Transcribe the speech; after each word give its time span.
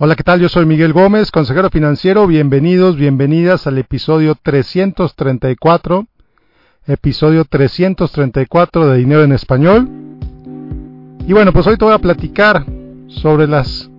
Hola, 0.00 0.14
¿qué 0.14 0.22
tal? 0.22 0.38
Yo 0.38 0.48
soy 0.48 0.64
Miguel 0.64 0.92
Gómez, 0.92 1.32
consejero 1.32 1.70
financiero. 1.70 2.28
Bienvenidos, 2.28 2.94
bienvenidas 2.94 3.66
al 3.66 3.78
episodio 3.78 4.36
334, 4.40 6.06
episodio 6.86 7.44
334 7.44 8.86
de 8.86 8.96
Dinero 8.96 9.24
en 9.24 9.32
Español. 9.32 9.88
Y 11.26 11.32
bueno, 11.32 11.52
pues 11.52 11.66
hoy 11.66 11.76
te 11.76 11.84
voy 11.84 11.94
a 11.94 11.98
platicar 11.98 12.64
sobre 13.08 13.48
las 13.48 13.90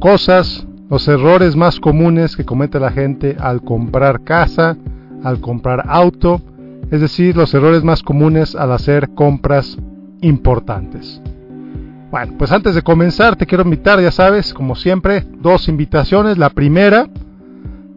cosas, 0.00 0.66
los 0.88 1.06
errores 1.08 1.56
más 1.56 1.78
comunes 1.78 2.34
que 2.34 2.46
comete 2.46 2.80
la 2.80 2.90
gente 2.90 3.36
al 3.38 3.60
comprar 3.60 4.24
casa, 4.24 4.78
al 5.22 5.42
comprar 5.42 5.84
auto, 5.88 6.40
es 6.90 7.02
decir, 7.02 7.36
los 7.36 7.52
errores 7.52 7.84
más 7.84 8.02
comunes 8.02 8.54
al 8.54 8.72
hacer 8.72 9.10
compras 9.10 9.76
importantes. 10.22 11.20
Bueno, 12.10 12.36
pues 12.38 12.52
antes 12.52 12.74
de 12.74 12.80
comenzar 12.80 13.36
te 13.36 13.44
quiero 13.44 13.64
invitar, 13.64 14.00
ya 14.00 14.10
sabes, 14.10 14.54
como 14.54 14.76
siempre, 14.76 15.26
dos 15.42 15.68
invitaciones. 15.68 16.38
La 16.38 16.48
primera, 16.48 17.06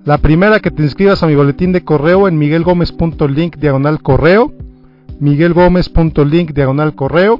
la 0.03 0.17
primera 0.17 0.59
que 0.59 0.69
te 0.69 0.83
inscribas 0.83 1.23
a 1.23 1.27
mi 1.27 1.35
boletín 1.35 1.71
de 1.71 1.85
correo 1.85 2.27
en 2.27 2.37
miguelgomez.link 2.37 3.55
diagonal 3.55 4.01
correo, 4.01 4.51
miguelgomez.link 5.21 6.51
diagonal 6.51 6.93
correo. 6.93 7.39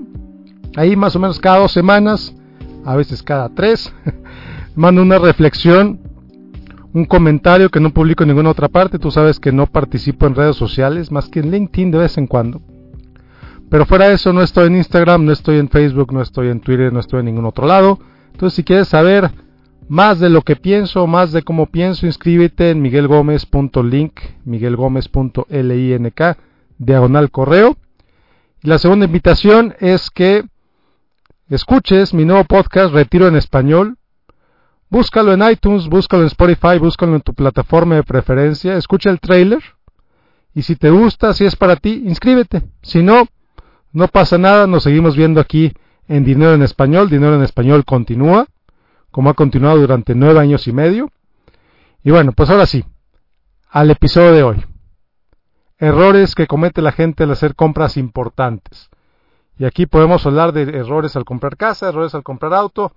Ahí 0.78 0.96
más 0.96 1.14
o 1.18 1.20
menos 1.20 1.42
cada 1.42 1.60
dos 1.60 1.74
semanas, 1.74 2.34
a 2.86 2.96
veces 2.96 3.22
cada 3.22 3.50
tres, 3.50 3.94
mando 4.76 5.02
una 5.02 5.20
reflexión, 5.20 6.00
un 6.94 7.04
comentario 7.04 7.70
que 7.70 7.82
no 7.82 7.90
publico 7.90 8.24
en 8.24 8.30
ninguna 8.30 8.50
otra 8.50 8.70
parte. 8.70 8.98
Tú 8.98 9.12
sabes 9.12 9.42
que 9.42 9.52
no 9.52 9.68
participo 9.68 10.26
en 10.26 10.36
redes 10.36 10.56
sociales, 10.56 11.12
más 11.12 11.28
que 11.28 11.42
en 11.42 11.52
LinkedIn 11.52 11.92
de 11.92 11.98
vez 11.98 12.18
en 12.18 12.28
cuando. 12.28 12.62
Pero 13.72 13.86
fuera 13.86 14.10
de 14.10 14.16
eso 14.16 14.34
no 14.34 14.42
estoy 14.42 14.68
en 14.68 14.76
Instagram, 14.76 15.24
no 15.24 15.32
estoy 15.32 15.58
en 15.58 15.70
Facebook, 15.70 16.12
no 16.12 16.22
estoy 16.22 16.50
en 16.50 16.60
Twitter, 16.60 16.92
no 16.92 17.00
estoy 17.00 17.22
en 17.22 17.28
ningún 17.28 17.46
otro 17.46 17.66
lado. 17.66 18.00
Entonces 18.34 18.58
si 18.58 18.66
quieres 18.66 18.90
saber 18.90 19.32
más 19.88 20.20
de 20.20 20.30
lo 20.30 20.42
que 20.42 20.58
pienso, 20.58 21.08
más 21.08 21.32
de 21.32 21.44
cómo 21.44 21.68
pienso, 21.68 22.06
inscríbete 22.06 22.72
en 22.72 22.82
miguelgomez.link, 22.82 24.20
miguelgomez.link, 24.44 26.22
diagonal 26.80 27.32
correo. 27.32 27.78
Y 28.62 28.68
la 28.68 28.78
segunda 28.78 29.06
invitación 29.06 29.74
es 29.80 30.10
que 30.10 30.44
escuches 31.48 32.14
mi 32.14 32.26
nuevo 32.26 32.44
podcast 32.44 32.94
Retiro 32.94 33.30
en 33.30 33.38
Español. 33.38 33.96
Búscalo 34.90 35.32
en 35.32 35.50
iTunes, 35.50 35.88
búscalo 35.88 36.24
en 36.24 36.28
Spotify, 36.28 36.78
búscalo 36.78 37.16
en 37.16 37.22
tu 37.22 37.34
plataforma 37.34 37.96
de 37.96 38.04
preferencia, 38.04 38.76
escucha 38.76 39.10
el 39.10 39.22
trailer 39.22 39.64
y 40.54 40.64
si 40.64 40.76
te 40.76 40.90
gusta, 40.90 41.32
si 41.34 41.46
es 41.46 41.56
para 41.56 41.78
ti, 41.78 42.04
inscríbete. 42.06 42.64
Si 42.82 43.02
no, 43.02 43.28
no 43.94 44.08
pasa 44.08 44.38
nada, 44.38 44.68
nos 44.68 44.84
seguimos 44.84 45.16
viendo 45.16 45.42
aquí 45.42 45.74
en 46.08 46.24
Dinero 46.24 46.54
en 46.54 46.62
Español. 46.62 47.10
Dinero 47.10 47.36
en 47.36 47.44
Español 47.44 47.86
continúa, 47.86 48.48
como 49.12 49.30
ha 49.30 49.34
continuado 49.34 49.80
durante 49.80 50.16
nueve 50.16 50.40
años 50.40 50.68
y 50.68 50.74
medio. 50.74 51.12
Y 52.04 52.12
bueno, 52.12 52.32
pues 52.32 52.50
ahora 52.50 52.66
sí, 52.66 52.86
al 53.70 53.92
episodio 53.92 54.32
de 54.32 54.44
hoy. 54.44 54.66
Errores 55.78 56.36
que 56.36 56.48
comete 56.48 56.82
la 56.82 56.92
gente 56.92 57.24
al 57.24 57.32
hacer 57.32 57.56
compras 57.56 57.98
importantes. 57.98 58.90
Y 59.58 59.66
aquí 59.66 59.86
podemos 59.86 60.26
hablar 60.26 60.54
de 60.54 60.64
errores 60.64 61.16
al 61.16 61.26
comprar 61.26 61.58
casa, 61.58 61.90
errores 61.90 62.16
al 62.16 62.24
comprar 62.24 62.54
auto. 62.54 62.94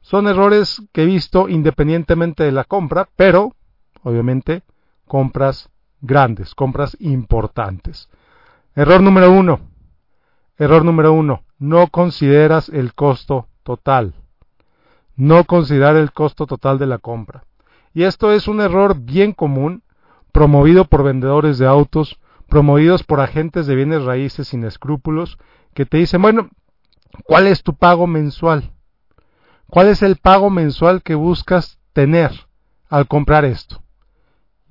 Son 0.00 0.28
errores 0.28 0.82
que 0.92 1.02
he 1.02 1.06
visto 1.06 1.48
independientemente 1.48 2.44
de 2.44 2.52
la 2.52 2.64
compra, 2.64 3.08
pero 3.16 3.54
obviamente 4.02 4.62
compras 5.06 5.70
grandes, 6.00 6.54
compras 6.54 6.96
importantes. 7.00 8.08
Error 8.74 9.02
número 9.02 9.30
uno, 9.32 9.60
Error 10.60 10.84
número 10.84 11.14
uno, 11.14 11.42
no 11.58 11.86
consideras 11.86 12.68
el 12.68 12.92
costo 12.92 13.48
total. 13.62 14.12
No 15.16 15.44
considerar 15.44 15.96
el 15.96 16.12
costo 16.12 16.44
total 16.44 16.78
de 16.78 16.84
la 16.84 16.98
compra. 16.98 17.44
Y 17.94 18.02
esto 18.02 18.30
es 18.30 18.46
un 18.46 18.60
error 18.60 18.94
bien 19.00 19.32
común, 19.32 19.82
promovido 20.32 20.84
por 20.84 21.02
vendedores 21.02 21.56
de 21.56 21.66
autos, 21.66 22.20
promovidos 22.46 23.04
por 23.04 23.22
agentes 23.22 23.66
de 23.66 23.74
bienes 23.74 24.04
raíces 24.04 24.48
sin 24.48 24.64
escrúpulos, 24.64 25.38
que 25.72 25.86
te 25.86 25.96
dicen, 25.96 26.20
bueno, 26.20 26.50
¿cuál 27.24 27.46
es 27.46 27.62
tu 27.62 27.74
pago 27.74 28.06
mensual? 28.06 28.70
¿Cuál 29.66 29.88
es 29.88 30.02
el 30.02 30.16
pago 30.16 30.50
mensual 30.50 31.02
que 31.02 31.14
buscas 31.14 31.78
tener 31.94 32.32
al 32.90 33.08
comprar 33.08 33.46
esto? 33.46 33.80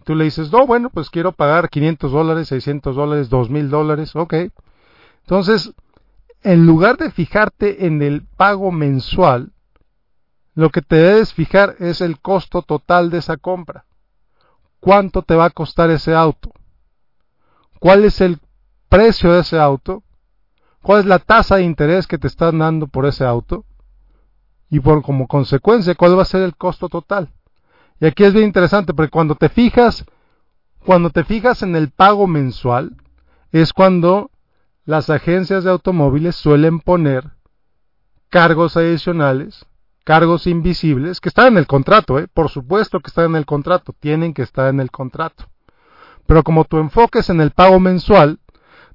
Tú 0.04 0.14
le 0.14 0.26
dices, 0.26 0.52
no, 0.52 0.68
bueno, 0.68 0.92
pues 0.92 1.10
quiero 1.10 1.32
pagar 1.32 1.68
500 1.68 2.12
dólares, 2.12 2.48
600 2.50 2.96
dólares, 2.96 3.30
2000 3.32 3.72
dólares, 3.72 4.16
ok. 4.16 4.36
Entonces, 5.30 5.76
en 6.42 6.66
lugar 6.66 6.98
de 6.98 7.12
fijarte 7.12 7.86
en 7.86 8.02
el 8.02 8.24
pago 8.26 8.72
mensual, 8.72 9.52
lo 10.56 10.72
que 10.72 10.82
te 10.82 10.96
debes 10.96 11.36
fijar 11.36 11.76
es 11.78 12.02
el 12.02 12.20
costo 12.20 12.64
total 12.64 13.12
de 13.12 13.20
esa 13.20 13.38
compra. 13.38 13.86
¿Cuánto 14.80 15.22
te 15.22 15.36
va 15.36 15.46
a 15.46 15.50
costar 15.52 15.92
ese 15.92 16.16
auto? 16.16 16.52
¿Cuál 17.80 18.06
es 18.06 18.22
el 18.22 18.40
precio 18.90 19.32
de 19.32 19.42
ese 19.42 19.60
auto? 19.60 20.02
¿Cuál 20.82 21.02
es 21.02 21.06
la 21.06 21.20
tasa 21.20 21.58
de 21.58 21.64
interés 21.64 22.08
que 22.08 22.18
te 22.18 22.26
están 22.26 22.58
dando 22.58 22.88
por 22.88 23.06
ese 23.06 23.24
auto? 23.24 23.66
Y 24.68 24.80
por 24.80 25.04
como 25.04 25.28
consecuencia, 25.28 25.94
¿cuál 25.94 26.18
va 26.18 26.24
a 26.24 26.26
ser 26.26 26.42
el 26.42 26.56
costo 26.56 26.90
total? 26.90 27.30
Y 28.00 28.08
aquí 28.08 28.24
es 28.24 28.34
bien 28.34 28.48
interesante 28.48 28.96
porque 28.96 29.12
cuando 29.12 29.36
te 29.36 29.50
fijas, 29.50 30.06
cuando 30.84 31.12
te 31.12 31.24
fijas 31.24 31.62
en 31.62 31.76
el 31.76 31.92
pago 31.92 32.26
mensual, 32.26 32.98
es 33.52 33.74
cuando 33.74 34.32
las 34.90 35.12
agencias 35.12 35.64
de 35.64 35.70
automóviles 35.70 36.36
suelen 36.36 36.80
poner 36.80 37.24
cargos 38.30 38.76
adicionales, 38.76 39.68
cargos 40.04 40.48
invisibles, 40.48 41.22
que 41.22 41.30
están 41.30 41.50
en 41.50 41.58
el 41.60 41.68
contrato, 41.68 42.18
¿eh? 42.18 42.28
por 42.34 42.50
supuesto 42.50 43.00
que 43.00 43.10
están 43.10 43.26
en 43.26 43.36
el 43.36 43.46
contrato, 43.46 43.94
tienen 44.00 44.34
que 44.34 44.42
estar 44.42 44.68
en 44.68 44.80
el 44.80 44.90
contrato. 44.90 45.46
Pero 46.26 46.42
como 46.42 46.66
tu 46.66 46.80
enfoque 46.80 47.20
es 47.20 47.30
en 47.30 47.40
el 47.40 47.52
pago 47.52 47.80
mensual, 47.80 48.40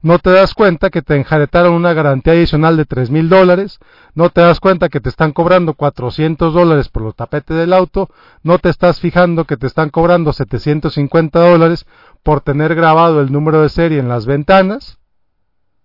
no 0.03 0.19
te 0.19 0.31
das 0.31 0.53
cuenta 0.55 0.91
que 0.91 1.01
te 1.01 1.15
enjaretaron 1.15 1.75
una 1.75 1.93
garantía 1.93 2.33
adicional 2.33 2.77
de 2.77 2.87
tres 2.87 3.11
mil 3.11 3.29
dólares, 3.29 3.79
no 4.17 4.31
te 4.31 4.41
das 4.41 4.59
cuenta 4.59 4.89
que 4.89 4.99
te 4.99 5.11
están 5.11 5.31
cobrando 5.31 5.75
400 5.75 6.53
dólares 6.53 6.89
por 6.89 7.05
los 7.05 7.15
tapetes 7.15 7.57
del 7.57 7.73
auto, 7.73 8.11
no 8.43 8.59
te 8.59 8.69
estás 8.69 8.99
fijando 8.99 9.45
que 9.45 9.57
te 9.57 9.69
están 9.69 9.91
cobrando 9.91 10.33
750 10.33 11.39
dólares 11.39 11.87
por 12.25 12.41
tener 12.41 12.75
grabado 12.75 13.21
el 13.21 13.31
número 13.31 13.63
de 13.63 13.69
serie 13.69 14.01
en 14.01 14.09
las 14.09 14.27
ventanas, 14.27 14.99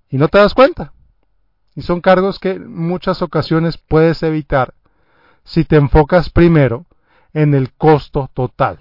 y 0.09 0.18
no 0.18 0.28
te 0.28 0.40
das 0.40 0.53
cuenta. 0.53 0.94
Y 1.75 1.81
son 1.81 2.02
cargos 2.02 2.40
que 2.40 2.59
muchas 2.59 3.22
ocasiones 3.22 3.78
puedes 3.78 4.24
evitar 4.24 4.74
si 5.44 5.64
te 5.64 5.78
enfocas 5.78 6.30
primero 6.30 6.86
en 7.34 7.53
el 7.53 7.72
costo 7.74 8.30
total. 8.34 8.80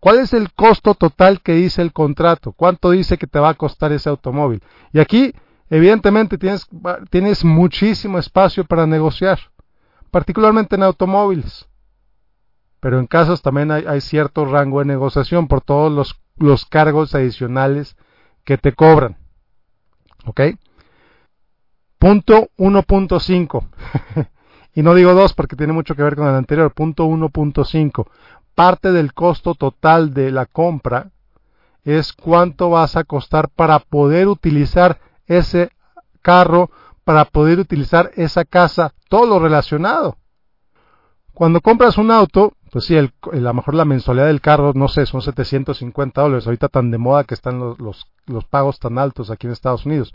¿Cuál 0.00 0.18
es 0.18 0.32
el 0.32 0.52
costo 0.52 0.94
total 0.94 1.42
que 1.42 1.52
dice 1.52 1.82
el 1.82 1.92
contrato? 1.92 2.52
¿Cuánto 2.52 2.90
dice 2.90 3.18
que 3.18 3.26
te 3.26 3.38
va 3.38 3.50
a 3.50 3.54
costar 3.54 3.92
ese 3.92 4.08
automóvil? 4.08 4.62
Y 4.92 4.98
aquí, 4.98 5.34
evidentemente, 5.68 6.38
tienes, 6.38 6.66
tienes 7.10 7.44
muchísimo 7.44 8.18
espacio 8.18 8.64
para 8.64 8.86
negociar, 8.86 9.38
particularmente 10.10 10.76
en 10.76 10.84
automóviles. 10.84 11.68
Pero 12.80 12.98
en 12.98 13.06
casos 13.06 13.42
también 13.42 13.70
hay, 13.70 13.84
hay 13.86 14.00
cierto 14.00 14.46
rango 14.46 14.78
de 14.78 14.86
negociación 14.86 15.48
por 15.48 15.60
todos 15.60 15.92
los, 15.92 16.18
los 16.38 16.64
cargos 16.64 17.14
adicionales 17.14 17.94
que 18.44 18.56
te 18.56 18.72
cobran. 18.72 19.18
¿Ok? 20.24 20.40
Punto 22.00 22.48
1.5. 22.56 23.68
y 24.74 24.82
no 24.82 24.94
digo 24.94 25.12
2 25.12 25.34
porque 25.34 25.54
tiene 25.54 25.74
mucho 25.74 25.94
que 25.94 26.02
ver 26.02 26.16
con 26.16 26.26
el 26.26 26.34
anterior. 26.34 26.72
Punto 26.72 27.04
1.5. 27.04 28.06
Parte 28.54 28.90
del 28.90 29.12
costo 29.12 29.54
total 29.54 30.14
de 30.14 30.30
la 30.30 30.46
compra 30.46 31.10
es 31.84 32.14
cuánto 32.14 32.70
vas 32.70 32.96
a 32.96 33.04
costar 33.04 33.50
para 33.50 33.80
poder 33.80 34.28
utilizar 34.28 34.98
ese 35.26 35.72
carro, 36.22 36.70
para 37.04 37.26
poder 37.26 37.58
utilizar 37.58 38.12
esa 38.16 38.46
casa, 38.46 38.94
todo 39.10 39.26
lo 39.26 39.38
relacionado. 39.38 40.16
Cuando 41.34 41.60
compras 41.60 41.98
un 41.98 42.10
auto, 42.10 42.54
pues 42.72 42.86
sí, 42.86 42.96
el, 42.96 43.12
a 43.30 43.36
lo 43.36 43.52
mejor 43.54 43.74
la 43.74 43.84
mensualidad 43.84 44.28
del 44.28 44.40
carro, 44.40 44.72
no 44.74 44.88
sé, 44.88 45.04
son 45.04 45.20
750 45.20 46.18
dólares. 46.18 46.46
Ahorita 46.46 46.68
tan 46.68 46.90
de 46.90 46.96
moda 46.96 47.24
que 47.24 47.34
están 47.34 47.58
los, 47.58 47.78
los, 47.78 48.06
los 48.24 48.46
pagos 48.46 48.78
tan 48.78 48.96
altos 48.96 49.30
aquí 49.30 49.46
en 49.46 49.52
Estados 49.52 49.84
Unidos. 49.84 50.14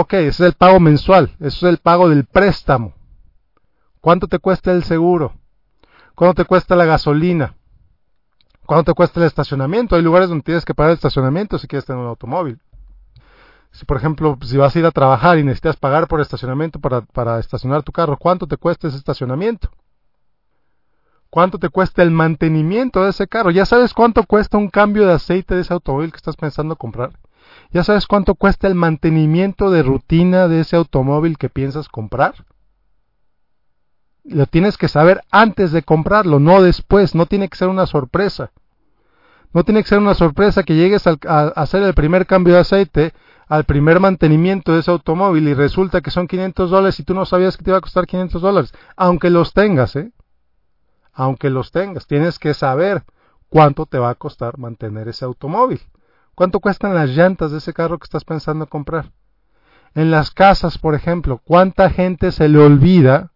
Ok, 0.00 0.12
ese 0.12 0.28
es 0.28 0.40
el 0.40 0.52
pago 0.52 0.78
mensual, 0.78 1.34
eso 1.40 1.66
es 1.66 1.72
el 1.72 1.78
pago 1.78 2.08
del 2.08 2.24
préstamo. 2.24 2.94
¿Cuánto 4.00 4.28
te 4.28 4.38
cuesta 4.38 4.70
el 4.70 4.84
seguro? 4.84 5.32
¿Cuánto 6.14 6.40
te 6.40 6.44
cuesta 6.46 6.76
la 6.76 6.84
gasolina? 6.84 7.56
¿Cuánto 8.64 8.92
te 8.92 8.94
cuesta 8.94 9.18
el 9.18 9.26
estacionamiento? 9.26 9.96
Hay 9.96 10.02
lugares 10.02 10.28
donde 10.28 10.44
tienes 10.44 10.64
que 10.64 10.72
pagar 10.72 10.92
el 10.92 10.94
estacionamiento 10.94 11.58
si 11.58 11.66
quieres 11.66 11.84
tener 11.84 12.00
un 12.00 12.06
automóvil. 12.06 12.60
Si, 13.72 13.84
por 13.86 13.96
ejemplo, 13.96 14.38
si 14.40 14.56
vas 14.56 14.76
a 14.76 14.78
ir 14.78 14.86
a 14.86 14.92
trabajar 14.92 15.36
y 15.36 15.42
necesitas 15.42 15.74
pagar 15.74 16.06
por 16.06 16.20
estacionamiento 16.20 16.78
para, 16.78 17.00
para 17.00 17.40
estacionar 17.40 17.82
tu 17.82 17.90
carro, 17.90 18.16
¿cuánto 18.16 18.46
te 18.46 18.56
cuesta 18.56 18.86
ese 18.86 18.98
estacionamiento? 18.98 19.68
¿Cuánto 21.28 21.58
te 21.58 21.70
cuesta 21.70 22.04
el 22.04 22.12
mantenimiento 22.12 23.02
de 23.02 23.10
ese 23.10 23.26
carro? 23.26 23.50
¿Ya 23.50 23.66
sabes 23.66 23.92
cuánto 23.94 24.22
cuesta 24.22 24.58
un 24.58 24.68
cambio 24.68 25.08
de 25.08 25.14
aceite 25.14 25.56
de 25.56 25.62
ese 25.62 25.74
automóvil 25.74 26.12
que 26.12 26.18
estás 26.18 26.36
pensando 26.36 26.76
comprar? 26.76 27.18
¿Ya 27.70 27.84
sabes 27.84 28.06
cuánto 28.06 28.34
cuesta 28.34 28.66
el 28.66 28.74
mantenimiento 28.74 29.70
de 29.70 29.82
rutina 29.82 30.48
de 30.48 30.60
ese 30.60 30.76
automóvil 30.76 31.36
que 31.38 31.48
piensas 31.48 31.88
comprar? 31.88 32.34
lo 34.28 34.46
tienes 34.46 34.76
que 34.76 34.88
saber 34.88 35.22
antes 35.30 35.72
de 35.72 35.82
comprarlo, 35.82 36.38
no 36.38 36.62
después, 36.62 37.14
no 37.14 37.26
tiene 37.26 37.48
que 37.48 37.56
ser 37.56 37.68
una 37.68 37.86
sorpresa. 37.86 38.50
No 39.52 39.64
tiene 39.64 39.82
que 39.82 39.88
ser 39.88 39.98
una 39.98 40.14
sorpresa 40.14 40.62
que 40.62 40.76
llegues 40.76 41.06
a, 41.06 41.16
hacer 41.56 41.82
el 41.82 41.94
primer 41.94 42.26
cambio 42.26 42.54
de 42.54 42.60
aceite, 42.60 43.12
al 43.46 43.64
primer 43.64 43.98
mantenimiento 43.98 44.74
de 44.74 44.80
ese 44.80 44.90
automóvil 44.90 45.48
y 45.48 45.54
resulta 45.54 46.02
que 46.02 46.10
son 46.10 46.28
500 46.28 46.70
dólares 46.70 47.00
y 47.00 47.02
tú 47.02 47.14
no 47.14 47.24
sabías 47.24 47.56
que 47.56 47.64
te 47.64 47.70
iba 47.70 47.78
a 47.78 47.82
costar 47.82 48.06
500 48.06 48.42
dólares, 48.42 48.74
aunque 48.94 49.30
los 49.30 49.54
tengas, 49.54 49.96
¿eh? 49.96 50.12
Aunque 51.14 51.48
los 51.48 51.72
tengas, 51.72 52.06
tienes 52.06 52.38
que 52.38 52.52
saber 52.52 53.04
cuánto 53.48 53.86
te 53.86 53.98
va 53.98 54.10
a 54.10 54.14
costar 54.16 54.58
mantener 54.58 55.08
ese 55.08 55.24
automóvil. 55.24 55.80
¿Cuánto 56.38 56.60
cuestan 56.60 56.94
las 56.94 57.10
llantas 57.10 57.50
de 57.50 57.58
ese 57.58 57.72
carro 57.72 57.98
que 57.98 58.04
estás 58.04 58.24
pensando 58.24 58.68
comprar? 58.68 59.10
En 59.96 60.12
las 60.12 60.30
casas, 60.30 60.78
por 60.78 60.94
ejemplo, 60.94 61.40
¿cuánta 61.44 61.90
gente 61.90 62.30
se 62.30 62.48
le 62.48 62.60
olvida 62.60 63.32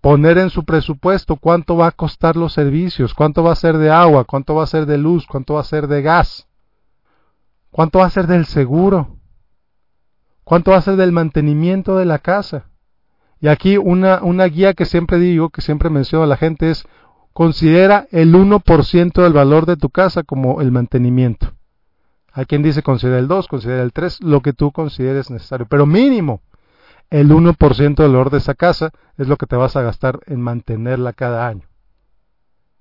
poner 0.00 0.38
en 0.38 0.50
su 0.50 0.64
presupuesto 0.64 1.34
cuánto 1.34 1.76
va 1.76 1.88
a 1.88 1.90
costar 1.90 2.36
los 2.36 2.52
servicios, 2.52 3.12
cuánto 3.12 3.42
va 3.42 3.50
a 3.50 3.56
ser 3.56 3.76
de 3.78 3.90
agua, 3.90 4.22
cuánto 4.22 4.54
va 4.54 4.62
a 4.62 4.68
ser 4.68 4.86
de 4.86 4.98
luz, 4.98 5.26
cuánto 5.26 5.54
va 5.54 5.62
a 5.62 5.64
ser 5.64 5.88
de 5.88 6.00
gas, 6.02 6.46
cuánto 7.72 7.98
va 7.98 8.06
a 8.06 8.10
ser 8.10 8.28
del 8.28 8.46
seguro, 8.46 9.16
cuánto 10.44 10.70
va 10.70 10.76
a 10.76 10.82
ser 10.82 10.94
del 10.94 11.10
mantenimiento 11.10 11.96
de 11.96 12.04
la 12.04 12.20
casa. 12.20 12.66
Y 13.40 13.48
aquí 13.48 13.78
una, 13.78 14.22
una 14.22 14.44
guía 14.44 14.74
que 14.74 14.84
siempre 14.84 15.18
digo, 15.18 15.50
que 15.50 15.60
siempre 15.60 15.90
menciono 15.90 16.22
a 16.22 16.28
la 16.28 16.36
gente 16.36 16.70
es, 16.70 16.86
considera 17.32 18.06
el 18.12 18.32
1% 18.32 19.22
del 19.24 19.32
valor 19.32 19.66
de 19.66 19.76
tu 19.76 19.90
casa 19.90 20.22
como 20.22 20.60
el 20.60 20.70
mantenimiento. 20.70 21.55
Hay 22.36 22.44
quien 22.44 22.62
dice 22.62 22.82
considera 22.82 23.18
el 23.18 23.28
2, 23.28 23.48
considera 23.48 23.82
el 23.82 23.94
3, 23.94 24.22
lo 24.22 24.42
que 24.42 24.52
tú 24.52 24.70
consideres 24.70 25.30
necesario, 25.30 25.64
pero 25.64 25.86
mínimo 25.86 26.42
el 27.08 27.30
1% 27.30 27.94
del 27.94 28.12
valor 28.12 28.28
de 28.28 28.36
esa 28.36 28.52
casa 28.52 28.90
es 29.16 29.26
lo 29.26 29.38
que 29.38 29.46
te 29.46 29.56
vas 29.56 29.74
a 29.74 29.80
gastar 29.80 30.20
en 30.26 30.42
mantenerla 30.42 31.14
cada 31.14 31.48
año. 31.48 31.66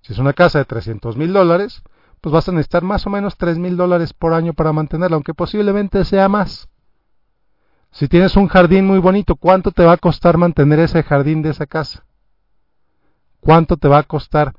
Si 0.01 0.11
es 0.11 0.19
una 0.19 0.33
casa 0.33 0.59
de 0.59 0.65
300 0.65 1.15
mil 1.15 1.31
dólares, 1.31 1.83
pues 2.19 2.33
vas 2.33 2.49
a 2.49 2.51
necesitar 2.51 2.83
más 2.83 3.07
o 3.07 3.09
menos 3.09 3.37
3 3.37 3.57
mil 3.57 3.77
dólares 3.77 4.11
por 4.11 4.33
año 4.33 4.51
para 4.51 4.73
mantenerla, 4.73 5.15
aunque 5.15 5.33
posiblemente 5.33 6.03
sea 6.03 6.27
más. 6.27 6.67
Si 7.91 8.09
tienes 8.09 8.35
un 8.35 8.49
jardín 8.49 8.85
muy 8.85 8.99
bonito, 8.99 9.37
¿cuánto 9.37 9.71
te 9.71 9.85
va 9.85 9.93
a 9.93 9.97
costar 9.97 10.37
mantener 10.37 10.79
ese 10.79 11.01
jardín 11.01 11.41
de 11.41 11.51
esa 11.51 11.65
casa? 11.65 12.03
¿Cuánto 13.39 13.77
te 13.77 13.87
va 13.87 13.99
a 13.99 14.03
costar 14.03 14.53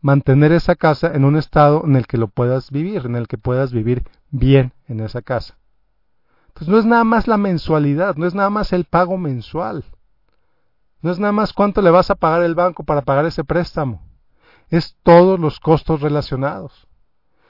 mantener 0.00 0.52
esa 0.52 0.76
casa 0.76 1.12
en 1.12 1.26
un 1.26 1.36
estado 1.36 1.82
en 1.84 1.96
el 1.96 2.06
que 2.06 2.16
lo 2.16 2.28
puedas 2.28 2.70
vivir, 2.70 3.04
en 3.04 3.16
el 3.16 3.28
que 3.28 3.36
puedas 3.36 3.70
vivir 3.74 4.02
bien 4.30 4.72
en 4.88 5.00
esa 5.00 5.22
casa? 5.22 5.60
pues 6.60 6.68
no 6.68 6.78
es 6.78 6.84
nada 6.84 7.04
más 7.04 7.26
la 7.26 7.38
mensualidad, 7.38 8.16
no 8.16 8.26
es 8.26 8.34
nada 8.34 8.50
más 8.50 8.74
el 8.74 8.84
pago 8.84 9.16
mensual, 9.16 9.84
no 11.00 11.10
es 11.10 11.18
nada 11.18 11.32
más 11.32 11.54
cuánto 11.54 11.80
le 11.80 11.90
vas 11.90 12.10
a 12.10 12.16
pagar 12.16 12.42
el 12.42 12.54
banco 12.54 12.84
para 12.84 13.00
pagar 13.00 13.24
ese 13.24 13.44
préstamo, 13.44 14.02
es 14.68 14.94
todos 15.02 15.40
los 15.40 15.58
costos 15.58 16.02
relacionados. 16.02 16.86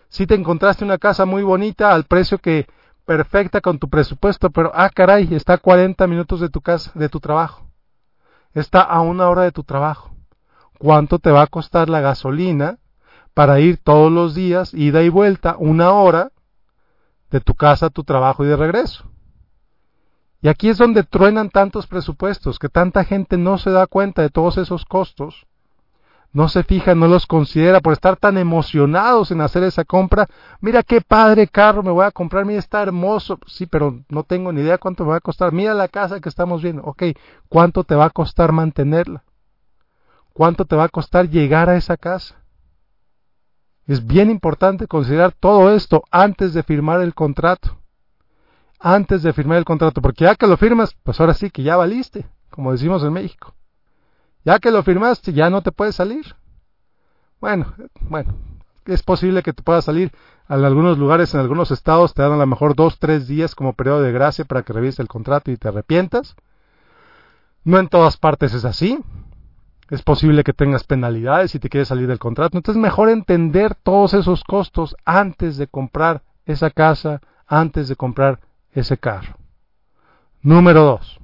Si 0.09 0.29
te 0.29 0.37
encontraste 0.37 0.85
una 0.85 0.99
casa 0.99 1.25
muy 1.25 1.43
bonita 1.43 1.93
al 1.93 2.05
precio 2.05 2.39
que 2.39 2.69
perfecta 3.05 3.61
con 3.61 3.81
tu 3.81 3.89
presupuesto, 3.89 4.51
pero 4.51 4.71
ah 4.75 4.91
caray, 4.91 5.35
está 5.35 5.55
a 5.55 5.59
40 5.59 6.07
minutos 6.07 6.41
de 6.41 6.49
tu 6.49 6.61
casa, 6.61 6.93
de 6.95 7.09
tu 7.09 7.19
trabajo. 7.19 7.67
Está 8.53 8.83
a 8.83 9.01
una 9.01 9.29
hora 9.29 9.43
de 9.43 9.51
tu 9.51 9.65
trabajo. 9.65 10.13
¿Cuánto 10.79 11.19
te 11.19 11.33
va 11.33 11.43
a 11.43 11.47
costar 11.49 11.89
la 11.89 12.01
gasolina 12.01 12.79
para 13.35 13.59
ir 13.59 13.79
todos 13.79 14.11
los 14.11 14.37
días, 14.37 14.73
ida 14.75 15.03
y 15.03 15.09
vuelta, 15.09 15.57
una 15.59 15.93
hora, 15.93 16.31
de 17.31 17.41
tu 17.41 17.55
casa 17.55 17.87
a 17.87 17.91
tu 17.91 18.05
trabajo 18.05 18.45
y 18.45 18.49
de 18.49 18.57
regreso. 18.57 19.11
Y 20.43 20.49
aquí 20.49 20.69
es 20.69 20.79
donde 20.79 21.03
truenan 21.03 21.51
tantos 21.51 21.87
presupuestos, 21.87 22.59
que 22.59 22.69
tanta 22.69 23.05
gente 23.05 23.37
no 23.37 23.59
se 23.59 23.71
da 23.71 23.87
cuenta 23.87 24.23
de 24.23 24.31
todos 24.31 24.57
esos 24.57 24.85
costos, 24.85 25.47
no 26.33 26.49
se 26.49 26.63
fija, 26.63 26.95
no 26.95 27.09
los 27.09 27.27
considera 27.27 27.81
por 27.81 27.93
estar 27.93 28.17
tan 28.17 28.39
emocionados 28.39 29.33
en 29.33 29.41
hacer 29.41 29.65
esa 29.65 29.85
compra. 29.85 30.29
Mira 30.61 30.85
qué 30.85 31.01
padre 31.01 31.49
carro 31.49 31.83
me 31.83 31.91
voy 31.91 32.05
a 32.05 32.13
comprar, 32.13 32.45
mira 32.45 32.61
está 32.61 32.83
hermoso. 32.83 33.39
Sí, 33.47 33.67
pero 33.67 34.01
no 34.09 34.23
tengo 34.23 34.53
ni 34.53 34.61
idea 34.61 34.79
cuánto 34.79 35.05
me 35.05 35.11
va 35.11 35.17
a 35.17 35.21
costar. 35.21 35.53
Mira 35.53 35.75
la 35.75 35.89
casa 35.89 36.21
que 36.21 36.29
estamos 36.29 36.63
viendo. 36.63 36.83
Ok, 36.85 37.03
¿cuánto 37.49 37.83
te 37.83 37.97
va 37.97 38.05
a 38.05 38.11
costar 38.11 38.53
mantenerla? 38.53 39.25
¿Cuánto 40.33 40.65
te 40.65 40.77
va 40.77 40.85
a 40.85 40.89
costar 40.89 41.29
llegar 41.29 41.69
a 41.69 41.77
esa 41.77 41.97
casa? 41.97 42.40
Es 43.87 44.07
bien 44.07 44.31
importante 44.31 44.87
considerar 44.87 45.33
todo 45.33 45.75
esto 45.75 46.05
antes 46.11 46.55
de 46.55 46.63
firmar 46.63 47.01
el 47.01 47.15
contrato. 47.15 47.79
Antes 48.79 49.23
de 49.23 49.33
firmar 49.33 49.59
el 49.59 49.65
contrato, 49.65 50.01
porque 50.01 50.25
ya 50.25 50.37
que 50.37 50.47
lo 50.47 50.57
firmas, 50.57 50.95
pues 51.03 51.21
ahora 51.21 51.35
sí 51.35 51.51
que 51.51 51.63
ya 51.63 51.77
valiste, 51.77 52.27
como 52.51 52.73
decimos 52.73 53.03
en 53.03 53.13
México. 53.13 53.55
Ya 54.45 54.59
que 54.59 54.71
lo 54.71 54.83
firmaste, 54.83 55.33
ya 55.33 55.51
no 55.51 55.63
te 55.63 55.73
puedes 55.73 55.97
salir. 55.97 56.35
Bueno, 57.41 57.75
bueno, 58.01 58.35
es 58.87 59.03
posible 59.03 59.43
que 59.43 59.53
te 59.53 59.63
puedas 59.63 59.85
salir. 59.85 60.13
En 60.49 60.65
algunos 60.65 60.99
lugares, 60.99 61.35
en 61.35 61.41
algunos 61.41 61.71
estados, 61.71 62.15
te 62.15 62.23
dan 62.23 62.33
a 62.33 62.37
lo 62.37 62.47
mejor 62.47 62.75
dos, 62.75 62.99
tres 62.99 63.27
días 63.27 63.55
como 63.55 63.75
periodo 63.75 64.03
de 64.03 64.13
gracia 64.13 64.45
para 64.45 64.63
que 64.63 64.73
revises 64.73 65.01
el 65.01 65.09
contrato 65.09 65.51
y 65.51 65.57
te 65.57 65.69
arrepientas. 65.69 66.37
No 67.65 67.79
en 67.79 67.89
todas 67.89 68.17
partes 68.17 68.55
es 68.55 68.65
así 68.65 68.99
es 69.91 70.03
posible 70.03 70.45
que 70.45 70.53
tengas 70.53 70.85
penalidades 70.85 71.51
si 71.51 71.59
te 71.59 71.69
quieres 71.69 71.89
salir 71.89 72.07
del 72.07 72.21
contrato. 72.21 72.57
Entonces 72.57 72.79
es 72.79 72.83
mejor 72.83 73.11
entender 73.11 73.75
todos 73.75 74.15
esos 74.15 74.45
costos 74.45 74.97
antes 75.05 75.57
de 75.57 75.67
comprar 75.67 76.23
esa 76.47 76.71
casa, 76.71 77.21
antes 77.47 77.89
de 77.89 77.97
comprar 77.97 78.41
ese 78.73 78.97
carro. 78.99 79.37
Número 80.43 80.85
dos. 80.85 81.19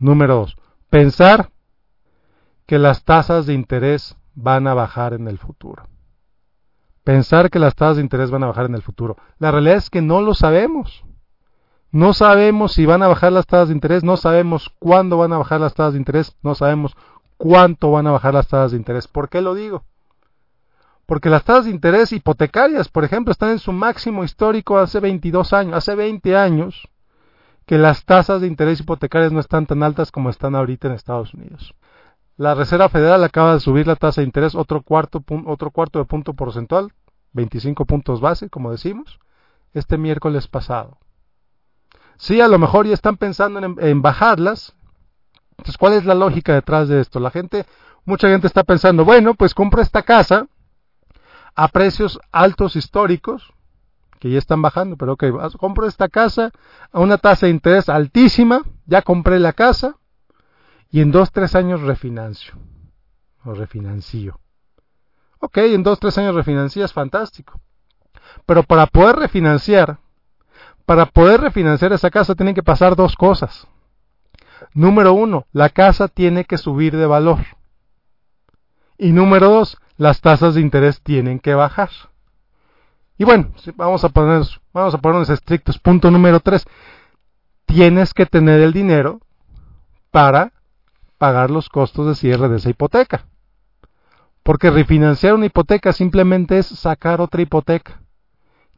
Número 0.00 0.34
dos. 0.34 0.56
Pensar 0.90 1.50
que 2.66 2.78
las 2.78 3.04
tasas 3.04 3.46
de 3.46 3.54
interés 3.54 4.16
van 4.34 4.66
a 4.66 4.74
bajar 4.74 5.14
en 5.14 5.28
el 5.28 5.38
futuro. 5.38 5.88
Pensar 7.04 7.48
que 7.48 7.60
las 7.60 7.76
tasas 7.76 7.96
de 7.96 8.02
interés 8.02 8.30
van 8.30 8.42
a 8.42 8.48
bajar 8.48 8.66
en 8.66 8.74
el 8.74 8.82
futuro. 8.82 9.16
La 9.38 9.52
realidad 9.52 9.76
es 9.76 9.88
que 9.88 10.02
no 10.02 10.20
lo 10.20 10.34
sabemos. 10.34 11.04
No 11.92 12.14
sabemos 12.14 12.72
si 12.72 12.86
van 12.86 13.02
a 13.02 13.08
bajar 13.08 13.32
las 13.32 13.46
tasas 13.46 13.68
de 13.68 13.74
interés, 13.74 14.02
no 14.02 14.16
sabemos 14.16 14.70
cuándo 14.78 15.18
van 15.18 15.32
a 15.34 15.38
bajar 15.38 15.60
las 15.60 15.74
tasas 15.74 15.92
de 15.92 15.98
interés, 15.98 16.36
no 16.42 16.54
sabemos 16.54 16.96
cuánto 17.42 17.90
van 17.90 18.06
a 18.06 18.12
bajar 18.12 18.34
las 18.34 18.46
tasas 18.46 18.70
de 18.70 18.76
interés. 18.76 19.08
¿Por 19.08 19.28
qué 19.28 19.40
lo 19.40 19.56
digo? 19.56 19.82
Porque 21.06 21.28
las 21.28 21.42
tasas 21.42 21.64
de 21.64 21.72
interés 21.72 22.12
hipotecarias, 22.12 22.88
por 22.88 23.02
ejemplo, 23.02 23.32
están 23.32 23.50
en 23.50 23.58
su 23.58 23.72
máximo 23.72 24.22
histórico 24.22 24.78
hace 24.78 25.00
22 25.00 25.52
años, 25.52 25.74
hace 25.74 25.96
20 25.96 26.36
años, 26.36 26.88
que 27.66 27.78
las 27.78 28.04
tasas 28.04 28.42
de 28.42 28.46
interés 28.46 28.78
hipotecarias 28.78 29.32
no 29.32 29.40
están 29.40 29.66
tan 29.66 29.82
altas 29.82 30.12
como 30.12 30.30
están 30.30 30.54
ahorita 30.54 30.86
en 30.86 30.94
Estados 30.94 31.34
Unidos. 31.34 31.74
La 32.36 32.54
Reserva 32.54 32.88
Federal 32.88 33.24
acaba 33.24 33.54
de 33.54 33.60
subir 33.60 33.88
la 33.88 33.96
tasa 33.96 34.20
de 34.20 34.26
interés 34.26 34.54
otro 34.54 34.82
cuarto, 34.82 35.24
otro 35.46 35.72
cuarto 35.72 35.98
de 35.98 36.04
punto 36.04 36.34
porcentual, 36.34 36.92
25 37.32 37.86
puntos 37.86 38.20
base, 38.20 38.50
como 38.50 38.70
decimos, 38.70 39.18
este 39.74 39.98
miércoles 39.98 40.46
pasado. 40.46 40.96
Sí, 42.18 42.40
a 42.40 42.46
lo 42.46 42.60
mejor 42.60 42.86
ya 42.86 42.94
están 42.94 43.16
pensando 43.16 43.58
en, 43.58 43.74
en 43.80 44.00
bajarlas, 44.00 44.76
entonces, 45.58 45.78
¿cuál 45.78 45.92
es 45.94 46.04
la 46.04 46.14
lógica 46.14 46.54
detrás 46.54 46.88
de 46.88 47.00
esto? 47.00 47.20
La 47.20 47.30
gente, 47.30 47.66
mucha 48.04 48.28
gente 48.28 48.46
está 48.46 48.64
pensando, 48.64 49.04
bueno, 49.04 49.34
pues 49.34 49.54
compro 49.54 49.82
esta 49.82 50.02
casa 50.02 50.46
a 51.54 51.68
precios 51.68 52.18
altos 52.32 52.76
históricos, 52.76 53.52
que 54.18 54.30
ya 54.30 54.38
están 54.38 54.62
bajando, 54.62 54.96
pero 54.96 55.14
ok, 55.14 55.24
compro 55.58 55.86
esta 55.86 56.08
casa 56.08 56.50
a 56.92 57.00
una 57.00 57.18
tasa 57.18 57.46
de 57.46 57.52
interés 57.52 57.88
altísima, 57.88 58.62
ya 58.86 59.02
compré 59.02 59.38
la 59.38 59.52
casa 59.52 59.96
y 60.90 61.00
en 61.00 61.10
dos, 61.10 61.32
tres 61.32 61.54
años 61.54 61.82
refinancio 61.82 62.54
o 63.44 63.54
refinancio. 63.54 64.38
Ok, 65.40 65.58
en 65.58 65.82
dos, 65.82 65.98
tres 65.98 66.16
años 66.18 66.34
refinancias, 66.34 66.92
fantástico. 66.92 67.60
Pero 68.46 68.62
para 68.62 68.86
poder 68.86 69.16
refinanciar, 69.16 69.98
para 70.86 71.06
poder 71.06 71.40
refinanciar 71.40 71.92
esa 71.92 72.10
casa 72.10 72.34
tienen 72.34 72.54
que 72.54 72.62
pasar 72.62 72.94
dos 72.94 73.16
cosas. 73.16 73.66
Número 74.74 75.12
uno, 75.14 75.46
la 75.52 75.68
casa 75.68 76.08
tiene 76.08 76.44
que 76.44 76.58
subir 76.58 76.96
de 76.96 77.06
valor. 77.06 77.38
Y 78.98 79.12
número 79.12 79.50
dos, 79.50 79.78
las 79.96 80.20
tasas 80.20 80.54
de 80.54 80.60
interés 80.60 81.00
tienen 81.00 81.38
que 81.38 81.54
bajar. 81.54 81.90
Y 83.18 83.24
bueno, 83.24 83.52
vamos 83.76 84.04
a 84.04 84.08
poner, 84.08 84.42
vamos 84.72 84.94
a 84.94 84.98
ponernos 84.98 85.30
estrictos. 85.30 85.78
Punto 85.78 86.10
número 86.10 86.40
tres, 86.40 86.66
tienes 87.66 88.14
que 88.14 88.26
tener 88.26 88.60
el 88.60 88.72
dinero 88.72 89.20
para 90.10 90.52
pagar 91.18 91.50
los 91.50 91.68
costos 91.68 92.06
de 92.06 92.14
cierre 92.14 92.48
de 92.48 92.56
esa 92.56 92.70
hipoteca. 92.70 93.26
Porque 94.42 94.70
refinanciar 94.70 95.34
una 95.34 95.46
hipoteca 95.46 95.92
simplemente 95.92 96.58
es 96.58 96.66
sacar 96.66 97.20
otra 97.20 97.42
hipoteca 97.42 98.01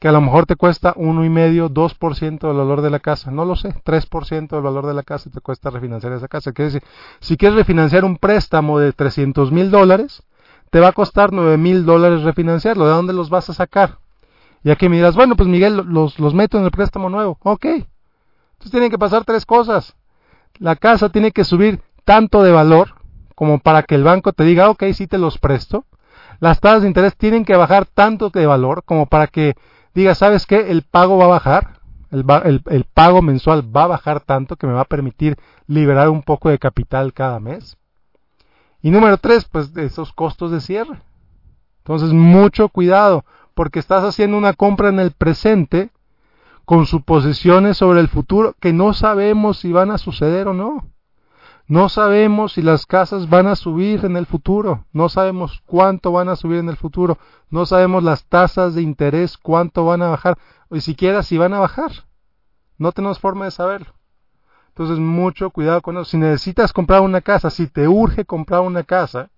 que 0.04 0.08
a 0.08 0.12
lo 0.12 0.20
mejor 0.20 0.44
te 0.44 0.56
cuesta 0.56 0.92
uno 0.96 1.25
y 1.25 1.30
medio, 1.30 1.70
2% 1.70 2.38
del 2.38 2.56
valor 2.58 2.82
de 2.82 2.90
la 2.90 2.99
casa, 2.99 3.30
no 3.30 3.46
lo 3.46 3.56
sé, 3.56 3.75
3% 3.87 4.49
del 4.50 4.61
valor 4.61 4.84
de 4.84 4.92
la 4.92 5.02
casa 5.02 5.30
te 5.30 5.40
cuesta 5.40 5.70
refinanciar 5.70 6.12
esa 6.12 6.28
casa. 6.28 6.52
Quiere 6.52 6.73
decir, 6.73 6.88
si 7.20 7.38
quieres 7.38 7.56
refinanciar 7.56 8.04
un 8.04 8.18
préstamo 8.18 8.78
de 8.78 8.92
300 8.92 9.50
mil 9.50 9.70
dólares, 9.70 10.23
te 10.68 10.78
va 10.78 10.88
a 10.88 10.92
costar 10.92 11.32
9 11.32 11.56
mil 11.56 11.87
dólares 11.87 12.20
refinanciarlo. 12.20 12.84
¿De 12.84 12.92
dónde 12.92 13.14
los 13.14 13.30
vas 13.30 13.49
a 13.49 13.54
sacar? 13.54 13.96
Y 14.62 14.70
aquí 14.70 14.90
me 14.90 14.96
dirás, 14.96 15.16
bueno, 15.16 15.37
pues 15.37 15.49
Miguel, 15.49 15.76
los, 15.87 16.18
los 16.18 16.34
meto 16.34 16.58
en 16.58 16.64
el 16.64 16.70
préstamo 16.70 17.08
nuevo. 17.08 17.38
Ok. 17.42 17.64
Entonces 17.64 18.70
tienen 18.70 18.90
que 18.90 18.99
pasar 18.99 19.25
tres 19.25 19.46
cosas. 19.46 19.96
La 20.58 20.76
casa 20.76 21.08
tiene 21.08 21.32
que 21.32 21.44
subir 21.44 21.80
tanto 22.04 22.42
de 22.42 22.52
valor 22.52 22.90
como 23.34 23.58
para 23.58 23.82
que 23.84 23.94
el 23.94 24.04
banco 24.04 24.34
te 24.34 24.44
diga, 24.44 24.68
ok, 24.68 24.84
sí 24.92 25.06
te 25.06 25.16
los 25.16 25.38
presto. 25.38 25.87
Las 26.40 26.61
tasas 26.61 26.82
de 26.82 26.88
interés 26.88 27.16
tienen 27.16 27.46
que 27.46 27.56
bajar 27.56 27.87
tanto 27.87 28.28
de 28.28 28.44
valor 28.44 28.82
como 28.84 29.06
para 29.06 29.28
que 29.28 29.54
diga, 29.94 30.14
¿sabes 30.14 30.46
qué? 30.46 30.70
El 30.70 30.82
pago 30.82 31.16
va 31.16 31.24
a 31.24 31.28
bajar, 31.28 31.80
el, 32.10 32.62
el, 32.66 32.84
pago 32.84 33.22
mensual 33.22 33.74
va 33.74 33.84
a 33.84 33.88
bajar 33.88 34.20
tanto 34.20 34.56
que 34.56 34.66
me 34.66 34.72
va 34.72 34.82
a 34.82 34.86
permitir 34.86 35.36
liberar 35.66 36.08
un 36.10 36.22
poco 36.22 36.48
de 36.48 36.58
capital 36.58 37.12
cada 37.12 37.40
mes. 37.40 37.76
Y 38.82 38.90
número 38.90 39.16
tres, 39.18 39.44
pues 39.44 39.76
esos 39.76 40.12
costos 40.12 40.50
de 40.50 40.60
cierre. 40.60 41.00
Entonces, 41.78 42.12
mucho 42.12 42.68
cuidado, 42.68 43.24
porque 43.54 43.78
estás 43.78 44.04
haciendo 44.04 44.38
una 44.38 44.52
compra 44.52 44.88
en 44.88 45.00
el 45.00 45.12
presente 45.12 45.90
con 46.64 46.86
suposiciones 46.86 47.76
sobre 47.76 48.00
el 48.00 48.08
futuro 48.08 48.54
que 48.60 48.72
no 48.72 48.94
sabemos 48.94 49.58
si 49.58 49.72
van 49.72 49.90
a 49.90 49.98
suceder 49.98 50.48
o 50.48 50.54
no. 50.54 50.86
No 51.66 51.88
sabemos 51.88 52.52
si 52.52 52.62
las 52.62 52.85
casas 52.85 53.30
van 53.30 53.47
a 53.47 53.56
subir 53.56 54.04
en 54.04 54.16
el 54.16 54.26
futuro, 54.26 54.85
no 54.92 55.09
sabemos 55.09 55.62
cuánto 55.64 56.12
van 56.12 56.28
a 56.28 56.37
subir 56.37 56.59
en 56.59 56.68
el 56.68 56.76
futuro, 56.76 57.18
no 57.49 57.64
sabemos 57.64 58.04
las 58.04 58.26
tasas 58.26 58.75
de 58.75 58.83
interés, 58.83 59.38
cuánto 59.38 59.87
van 59.87 60.02
a 60.02 60.09
bajar, 60.09 60.37
ni 60.68 60.83
siquiera 60.83 61.23
si 61.23 61.38
van 61.38 61.54
a 61.54 61.61
bajar. 61.61 61.90
No 62.76 62.92
tenemos 62.92 63.18
forma 63.18 63.47
de 63.47 63.50
saberlo. 63.50 63.94
Entonces, 64.68 64.99
mucho 64.99 65.50
cuidado 65.50 65.80
con 65.80 65.97
eso. 65.97 66.04
Si 66.04 66.18
necesitas 66.18 66.73
comprar 66.73 67.00
una 67.00 67.21
casa, 67.21 67.49
si 67.49 67.68
te 67.68 67.87
urge 67.87 68.25
comprar 68.25 68.61
una 68.61 68.83
casa, 68.83 69.30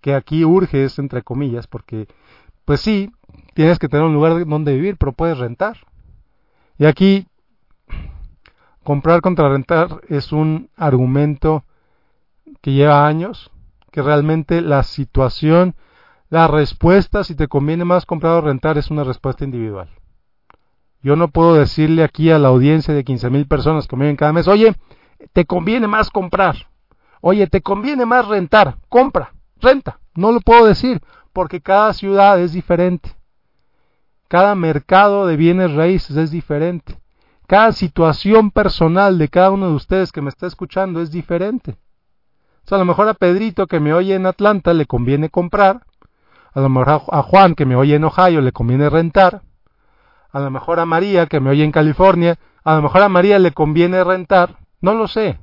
que 0.00 0.14
aquí 0.14 0.44
urge 0.44 0.84
es 0.84 0.98
entre 0.98 1.22
comillas, 1.22 1.66
porque, 1.66 2.06
pues 2.66 2.82
sí, 2.82 3.10
tienes 3.54 3.78
que 3.78 3.88
tener 3.88 4.04
un 4.04 4.14
lugar 4.14 4.46
donde 4.46 4.74
vivir, 4.74 4.96
pero 4.98 5.12
puedes 5.12 5.38
rentar. 5.38 5.78
Y 6.78 6.84
aquí 6.84 7.26
comprar 8.90 9.20
contra 9.20 9.48
rentar 9.48 10.00
es 10.08 10.32
un 10.32 10.68
argumento 10.76 11.62
que 12.60 12.72
lleva 12.72 13.06
años, 13.06 13.52
que 13.92 14.02
realmente 14.02 14.62
la 14.62 14.82
situación, 14.82 15.76
la 16.28 16.48
respuesta, 16.48 17.22
si 17.22 17.36
te 17.36 17.46
conviene 17.46 17.84
más 17.84 18.04
comprar 18.04 18.32
o 18.32 18.40
rentar, 18.40 18.78
es 18.78 18.90
una 18.90 19.04
respuesta 19.04 19.44
individual. 19.44 19.88
Yo 21.04 21.14
no 21.14 21.28
puedo 21.28 21.54
decirle 21.54 22.02
aquí 22.02 22.32
a 22.32 22.40
la 22.40 22.48
audiencia 22.48 22.92
de 22.92 23.04
15 23.04 23.30
mil 23.30 23.46
personas 23.46 23.86
que 23.86 23.94
me 23.94 24.06
ven 24.06 24.16
cada 24.16 24.32
mes, 24.32 24.48
oye, 24.48 24.74
te 25.32 25.44
conviene 25.44 25.86
más 25.86 26.10
comprar, 26.10 26.56
oye, 27.20 27.46
te 27.46 27.60
conviene 27.60 28.06
más 28.06 28.26
rentar, 28.26 28.78
compra, 28.88 29.34
renta. 29.60 30.00
No 30.16 30.32
lo 30.32 30.40
puedo 30.40 30.66
decir, 30.66 31.00
porque 31.32 31.60
cada 31.60 31.92
ciudad 31.92 32.40
es 32.40 32.52
diferente. 32.52 33.14
Cada 34.26 34.56
mercado 34.56 35.28
de 35.28 35.36
bienes 35.36 35.74
raíces 35.74 36.16
es 36.16 36.32
diferente. 36.32 36.99
Cada 37.50 37.72
situación 37.72 38.52
personal 38.52 39.18
de 39.18 39.26
cada 39.26 39.50
uno 39.50 39.70
de 39.70 39.74
ustedes 39.74 40.12
que 40.12 40.22
me 40.22 40.28
está 40.28 40.46
escuchando 40.46 41.00
es 41.00 41.10
diferente. 41.10 41.72
O 42.64 42.68
sea, 42.68 42.76
a 42.76 42.78
lo 42.78 42.84
mejor 42.84 43.08
a 43.08 43.14
Pedrito 43.14 43.66
que 43.66 43.80
me 43.80 43.92
oye 43.92 44.14
en 44.14 44.26
Atlanta 44.26 44.72
le 44.72 44.86
conviene 44.86 45.30
comprar, 45.30 45.80
a 46.52 46.60
lo 46.60 46.68
mejor 46.68 47.02
a 47.10 47.22
Juan 47.24 47.56
que 47.56 47.66
me 47.66 47.74
oye 47.74 47.96
en 47.96 48.04
Ohio 48.04 48.40
le 48.40 48.52
conviene 48.52 48.88
rentar, 48.88 49.42
a 50.30 50.38
lo 50.38 50.48
mejor 50.52 50.78
a 50.78 50.86
María 50.86 51.26
que 51.26 51.40
me 51.40 51.50
oye 51.50 51.64
en 51.64 51.72
California, 51.72 52.38
a 52.62 52.76
lo 52.76 52.82
mejor 52.82 53.02
a 53.02 53.08
María 53.08 53.40
le 53.40 53.50
conviene 53.50 54.04
rentar, 54.04 54.58
no 54.80 54.94
lo 54.94 55.08
sé. 55.08 55.40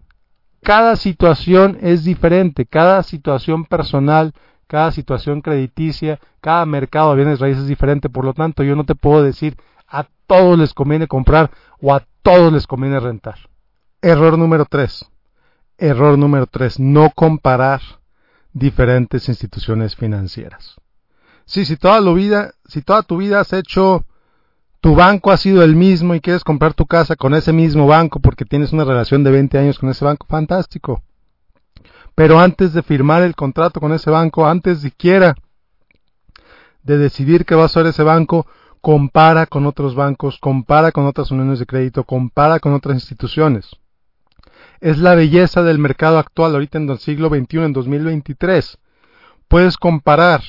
Cada 0.63 0.95
situación 0.95 1.77
es 1.81 2.05
diferente, 2.05 2.67
cada 2.67 3.03
situación 3.03 3.65
personal, 3.65 4.33
cada 4.67 4.93
situación 4.93 5.41
crediticia, 5.41 6.21
cada 6.39 6.65
mercado 6.65 7.09
de 7.09 7.17
bienes 7.17 7.41
raíces 7.41 7.63
es 7.63 7.67
diferente, 7.67 8.07
por 8.07 8.23
lo 8.23 8.33
tanto 8.33 8.63
yo 8.63 8.77
no 8.77 8.85
te 8.85 8.95
puedo 8.95 9.23
decir 9.23 9.57
a 9.89 10.05
todos 10.27 10.59
les 10.59 10.73
conviene 10.73 11.07
comprar 11.07 11.51
o 11.81 11.93
a 11.93 12.05
todos 12.21 12.51
les 12.51 12.67
conviene 12.67 12.99
rentar. 12.99 13.37
Error 14.01 14.37
número 14.37 14.65
3. 14.65 15.05
Error 15.77 16.17
número 16.17 16.47
3. 16.47 16.79
No 16.79 17.11
comparar 17.15 17.81
diferentes 18.53 19.29
instituciones 19.29 19.95
financieras. 19.95 20.75
Sí, 21.45 21.65
si 21.65 21.77
toda, 21.77 22.01
la 22.01 22.11
vida, 22.13 22.53
si 22.65 22.81
toda 22.81 23.03
tu 23.03 23.17
vida 23.17 23.39
has 23.39 23.53
hecho, 23.53 24.05
tu 24.81 24.95
banco 24.95 25.31
ha 25.31 25.37
sido 25.37 25.63
el 25.63 25.75
mismo 25.75 26.13
y 26.13 26.21
quieres 26.21 26.43
comprar 26.43 26.73
tu 26.73 26.85
casa 26.85 27.15
con 27.15 27.33
ese 27.33 27.53
mismo 27.53 27.87
banco 27.87 28.19
porque 28.19 28.45
tienes 28.45 28.73
una 28.73 28.83
relación 28.83 29.23
de 29.23 29.31
20 29.31 29.57
años 29.57 29.79
con 29.79 29.89
ese 29.89 30.03
banco, 30.03 30.27
fantástico. 30.27 31.03
Pero 32.15 32.39
antes 32.39 32.73
de 32.73 32.83
firmar 32.83 33.21
el 33.21 33.35
contrato 33.35 33.79
con 33.79 33.93
ese 33.93 34.09
banco, 34.09 34.47
antes 34.47 34.81
siquiera 34.81 35.35
de 36.83 36.97
decidir 36.97 37.45
qué 37.45 37.55
va 37.55 37.65
a 37.65 37.69
ser 37.69 37.85
ese 37.85 38.03
banco, 38.03 38.47
compara 38.87 39.47
con 39.47 39.65
otros 39.65 39.95
bancos, 39.95 40.39
compara 40.39 40.93
con 40.93 41.05
otras 41.07 41.29
uniones 41.31 41.59
de 41.59 41.65
crédito, 41.65 42.05
compara 42.05 42.61
con 42.61 42.73
otras 42.73 42.95
instituciones. 42.95 43.69
Es 44.79 44.97
la 44.99 45.13
belleza 45.13 45.61
del 45.61 45.77
mercado 45.77 46.17
actual 46.17 46.53
ahorita 46.53 46.77
en 46.77 46.89
el 46.89 46.97
siglo 46.97 47.27
XXI, 47.27 47.63
en 47.63 47.73
2023. 47.73 48.77
Puedes 49.49 49.75
comparar 49.75 50.41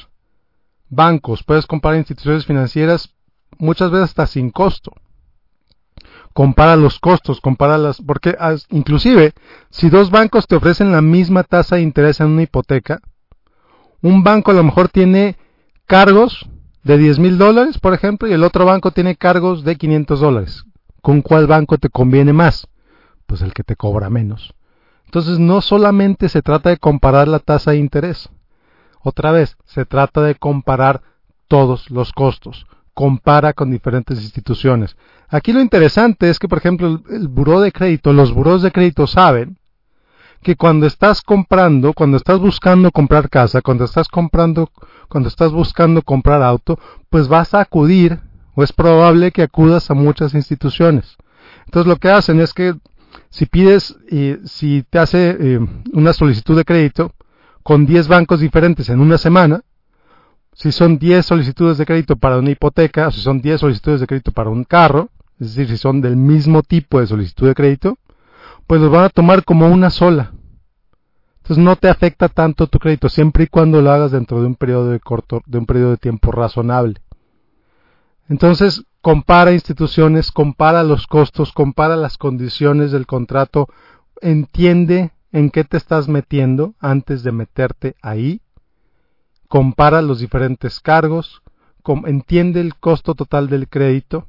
bancos, 0.89 1.43
puedes 1.43 1.67
comparar 1.67 1.99
instituciones 1.99 2.47
financieras 2.47 3.13
muchas 3.59 3.91
veces 3.91 4.11
hasta 4.11 4.29
sin 4.29 4.51
costo. 4.53 4.93
Compara 6.33 6.77
los 6.77 7.01
costos, 7.01 7.41
compara 7.41 7.77
las, 7.77 8.01
porque 8.01 8.37
inclusive 8.71 9.33
si 9.69 9.91
dos 9.91 10.13
bancos 10.13 10.47
te 10.47 10.55
ofrecen 10.55 10.93
la 10.93 11.03
misma 11.03 11.43
tasa 11.43 11.75
de 11.75 11.83
interés 11.83 12.21
en 12.21 12.29
una 12.29 12.43
hipoteca, 12.43 13.01
un 14.01 14.23
banco 14.23 14.53
a 14.53 14.55
lo 14.55 14.63
mejor 14.63 14.91
tiene 14.91 15.37
cargos 15.87 16.49
de 16.83 16.99
10 16.99 17.19
mil 17.19 17.39
dólares, 17.39 17.79
por 17.79 17.95
ejemplo, 17.95 18.29
y 18.29 18.33
el 18.33 18.45
otro 18.45 18.65
banco 18.65 18.91
tiene 18.91 19.17
cargos 19.17 19.65
de 19.65 19.77
500 19.77 20.21
dólares. 20.21 20.65
¿Con 21.03 21.23
cuál 21.23 21.47
banco 21.47 21.79
te 21.79 21.89
conviene 21.89 22.33
más? 22.33 22.67
Pues 23.27 23.43
el 23.43 23.53
que 23.53 23.63
te 23.63 23.77
cobra 23.77 24.11
menos. 24.11 24.55
Entonces 25.05 25.39
no 25.39 25.61
solamente 25.61 26.29
se 26.29 26.43
trata 26.43 26.71
de 26.71 26.79
comparar 26.79 27.29
la 27.29 27.39
tasa 27.39 27.73
de 27.73 27.79
interés. 27.79 28.29
Otra 29.03 29.33
vez, 29.33 29.57
se 29.65 29.85
trata 29.85 30.23
de 30.23 30.35
comparar 30.35 31.03
todos 31.47 31.91
los 31.91 32.13
costos. 32.13 32.67
Compara 32.95 33.53
con 33.53 33.71
diferentes 33.71 34.21
instituciones. 34.21 34.97
Aquí 35.29 35.53
lo 35.53 35.61
interesante 35.61 36.29
es 36.29 36.39
que, 36.39 36.49
por 36.49 36.59
ejemplo, 36.59 36.89
el, 36.89 37.03
el 37.15 37.29
buró 37.29 37.61
de 37.61 37.73
crédito, 37.73 38.13
los 38.13 38.33
buros 38.33 38.63
de 38.63 38.73
crédito 38.73 39.07
saben 39.07 39.57
que 40.43 40.57
cuando 40.57 40.87
estás 40.87 41.23
comprando, 41.23 41.93
cuando 41.93 42.17
estás 42.17 42.39
buscando 42.39 42.91
comprar 42.91 43.29
casa, 43.29 43.61
cuando 43.63 43.85
estás 43.85 44.09
comprando, 44.09 44.71
cuando 45.09 45.29
estás 45.29 45.53
buscando 45.53 46.03
comprar 46.03 46.43
auto, 46.43 46.79
pues 47.11 47.29
vas 47.29 47.55
a 47.55 47.61
acudir 47.61 48.21
o 48.55 48.63
es 48.63 48.73
probable 48.73 49.33
que 49.33 49.43
acudas 49.43 49.91
a 49.91 49.95
muchas 49.95 50.35
instituciones. 50.35 51.17
Entonces 51.67 51.89
lo 51.89 51.97
que 51.97 52.11
hacen 52.11 52.41
es 52.41 52.55
que 52.55 52.75
si 53.31 53.47
pides, 53.47 53.97
y 54.11 54.37
si 54.45 54.85
te 54.89 54.99
hace 54.99 55.37
eh, 55.39 55.61
una 55.93 56.13
solicitud 56.13 56.57
de 56.57 56.65
crédito 56.65 57.13
con 57.63 57.87
10 57.87 58.09
bancos 58.09 58.41
diferentes 58.41 58.89
en 58.89 59.01
una 59.01 59.19
semana, 59.19 59.63
si 60.55 60.73
son 60.73 60.99
10 60.99 61.25
solicitudes 61.25 61.79
de 61.79 61.87
crédito 61.87 62.17
para 62.17 62.39
una 62.39 62.51
hipoteca, 62.51 63.11
si 63.11 63.21
son 63.21 63.41
10 63.41 63.61
solicitudes 63.61 64.01
de 64.01 64.07
crédito 64.07 64.33
para 64.33 64.51
un 64.51 64.65
carro, 64.65 65.11
es 65.39 65.55
decir, 65.55 65.69
si 65.69 65.77
son 65.77 66.01
del 66.01 66.17
mismo 66.17 66.63
tipo 66.63 67.01
de 67.01 67.07
solicitud 67.07 67.47
de 67.47 67.55
crédito, 67.55 67.99
pues 68.69 68.83
los 68.83 68.93
van 68.93 69.05
a 69.05 69.09
tomar 69.09 69.45
como 69.45 69.67
una 69.67 69.91
sola. 69.91 70.33
Entonces 71.39 71.65
no 71.65 71.75
te 71.77 71.89
afecta 71.89 72.29
tanto 72.29 72.67
tu 72.67 72.79
crédito 72.79 73.09
siempre 73.09 73.45
y 73.45 73.47
cuando 73.47 73.81
lo 73.81 73.91
hagas 73.91 74.13
dentro 74.13 74.41
de 74.41 74.47
un 74.47 74.55
periodo 74.55 74.91
de 74.91 75.01
corto, 75.01 75.43
de 75.47 75.57
un 75.57 75.65
periodo 75.65 75.93
de 75.93 75.97
tiempo 75.97 76.31
razonable. 76.31 77.01
Entonces, 78.29 78.85
compara 79.01 79.53
instituciones, 79.53 80.31
compara 80.31 80.83
los 80.83 81.07
costos, 81.07 81.53
compara 81.53 81.97
las 81.97 82.19
condiciones 82.19 82.93
del 82.93 83.07
contrato, 83.07 83.69
entiende 84.21 85.13
en 85.33 85.49
qué 85.49 85.65
te 85.65 85.79
estás 85.79 86.09
metiendo 86.09 86.75
antes 86.79 87.23
de 87.23 87.33
meterte 87.33 87.97
ahí, 88.03 88.43
compara 89.49 90.03
los 90.03 90.21
diferentes 90.21 90.81
cargos, 90.81 91.41
entiende 92.05 92.61
el 92.61 92.75
costo 92.75 93.15
total 93.15 93.49
del 93.49 93.67
crédito, 93.69 94.28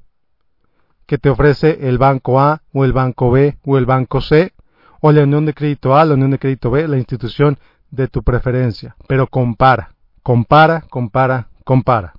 que 1.09 1.17
te 1.17 1.31
ofrece 1.31 1.79
el 1.89 1.97
banco 1.97 2.39
A 2.39 2.61
o 2.71 2.85
el 2.85 2.93
banco 2.93 3.31
B 3.31 3.57
o 3.65 3.79
el 3.79 3.87
banco 3.87 4.21
C 4.21 4.53
o 5.01 5.11
la 5.11 5.23
unión 5.23 5.43
de 5.47 5.55
crédito 5.55 5.97
A, 5.97 6.05
la 6.05 6.13
unión 6.13 6.29
de 6.29 6.37
crédito 6.37 6.69
B, 6.69 6.87
la 6.87 6.97
institución 6.97 7.57
de 7.89 8.07
tu 8.07 8.21
preferencia. 8.21 8.95
Pero 9.07 9.25
compara, 9.25 9.95
compara, 10.21 10.81
compara, 10.87 11.47
compara. 11.65 12.13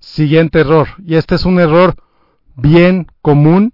Siguiente 0.00 0.60
error, 0.60 0.86
y 0.98 1.14
este 1.14 1.36
es 1.36 1.46
un 1.46 1.58
error 1.58 1.94
bien 2.56 3.06
común, 3.22 3.72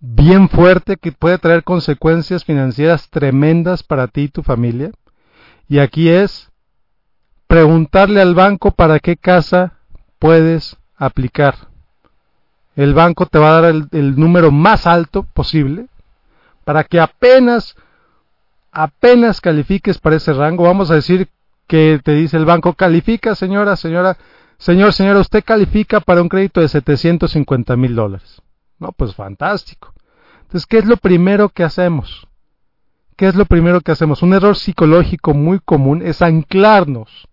bien 0.00 0.48
fuerte, 0.48 0.96
que 0.96 1.12
puede 1.12 1.38
traer 1.38 1.62
consecuencias 1.62 2.44
financieras 2.44 3.08
tremendas 3.08 3.84
para 3.84 4.08
ti 4.08 4.22
y 4.22 4.28
tu 4.30 4.42
familia. 4.42 4.90
Y 5.68 5.78
aquí 5.78 6.08
es 6.08 6.50
preguntarle 7.46 8.20
al 8.20 8.34
banco 8.34 8.72
para 8.72 8.98
qué 8.98 9.16
casa 9.16 9.74
puedes 10.18 10.76
aplicar 10.96 11.75
el 12.76 12.94
banco 12.94 13.26
te 13.26 13.38
va 13.38 13.48
a 13.48 13.60
dar 13.60 13.74
el, 13.90 14.16
número 14.16 14.52
más 14.52 14.86
alto 14.86 15.24
posible 15.24 15.86
para 16.64 16.84
que 16.84 17.00
apenas, 17.00 17.76
apenas 18.70 19.40
califiques 19.40 19.98
para 19.98 20.16
ese 20.16 20.32
rango. 20.32 20.64
Vamos 20.64 20.90
a 20.90 20.94
decir 20.94 21.28
que 21.66 22.00
te 22.04 22.12
dice 22.12 22.36
el 22.36 22.44
banco, 22.44 22.74
califica 22.74 23.34
señora, 23.34 23.76
señora, 23.76 24.16
señor, 24.58 24.92
señora, 24.92 25.20
usted 25.20 25.42
califica 25.44 26.00
para 26.00 26.22
un 26.22 26.28
crédito 26.28 26.60
de 26.60 26.68
750 26.68 27.76
mil 27.76 27.94
dólares. 27.96 28.40
No, 28.78 28.92
pues 28.92 29.14
fantástico. 29.14 29.92
Entonces, 30.42 30.66
¿qué 30.66 30.78
es 30.78 30.84
lo 30.84 30.96
primero 30.96 31.48
que 31.48 31.64
hacemos? 31.64 32.28
¿qué 33.16 33.26
es 33.26 33.34
lo 33.34 33.46
primero 33.46 33.80
que 33.80 33.92
hacemos? 33.92 34.22
Un 34.22 34.34
error 34.34 34.56
psicológico 34.56 35.34
muy 35.34 35.58
común 35.58 36.02
es 36.02 36.22
anclarnos, 36.22 37.28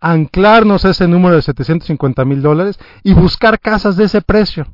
anclarnos 0.00 0.84
a 0.84 0.90
ese 0.90 1.08
número 1.08 1.36
de 1.36 1.42
750 1.42 2.24
mil 2.24 2.42
dólares 2.42 2.78
y 3.02 3.14
buscar 3.14 3.58
casas 3.60 3.96
de 3.96 4.04
ese 4.04 4.20
precio. 4.20 4.66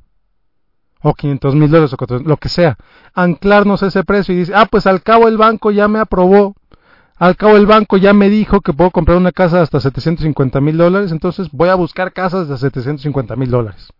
O 1.03 1.15
500 1.15 1.55
mil 1.55 1.71
dólares 1.71 1.93
o 1.93 2.19
lo 2.19 2.37
que 2.37 2.49
sea. 2.49 2.77
Anclarnos 3.15 3.83
ese 3.83 4.03
precio 4.05 4.35
y 4.35 4.39
dice, 4.39 4.53
ah, 4.55 4.67
pues 4.71 4.87
al 4.87 5.03
cabo 5.03 5.29
el 5.29 5.37
banco 5.37 5.71
ya 5.71 5.89
me 5.89 5.99
aprobó. 5.99 6.55
Al 7.19 7.37
cabo 7.37 7.57
el 7.57 7.67
banco 7.67 7.97
ya 7.97 8.13
me 8.13 8.29
dijo 8.29 8.61
que 8.61 8.73
puedo 8.73 8.91
comprar 8.91 9.17
una 9.17 9.33
casa 9.33 9.63
hasta 9.63 9.81
750 9.81 10.61
mil 10.61 10.77
dólares, 10.77 11.13
entonces 11.13 11.49
voy 11.51 11.71
a 11.71 11.75
buscar 11.75 12.13
casas 12.13 12.49
de 12.49 12.59
750 12.59 13.37
mil 13.37 13.51
dólares. 13.51 13.93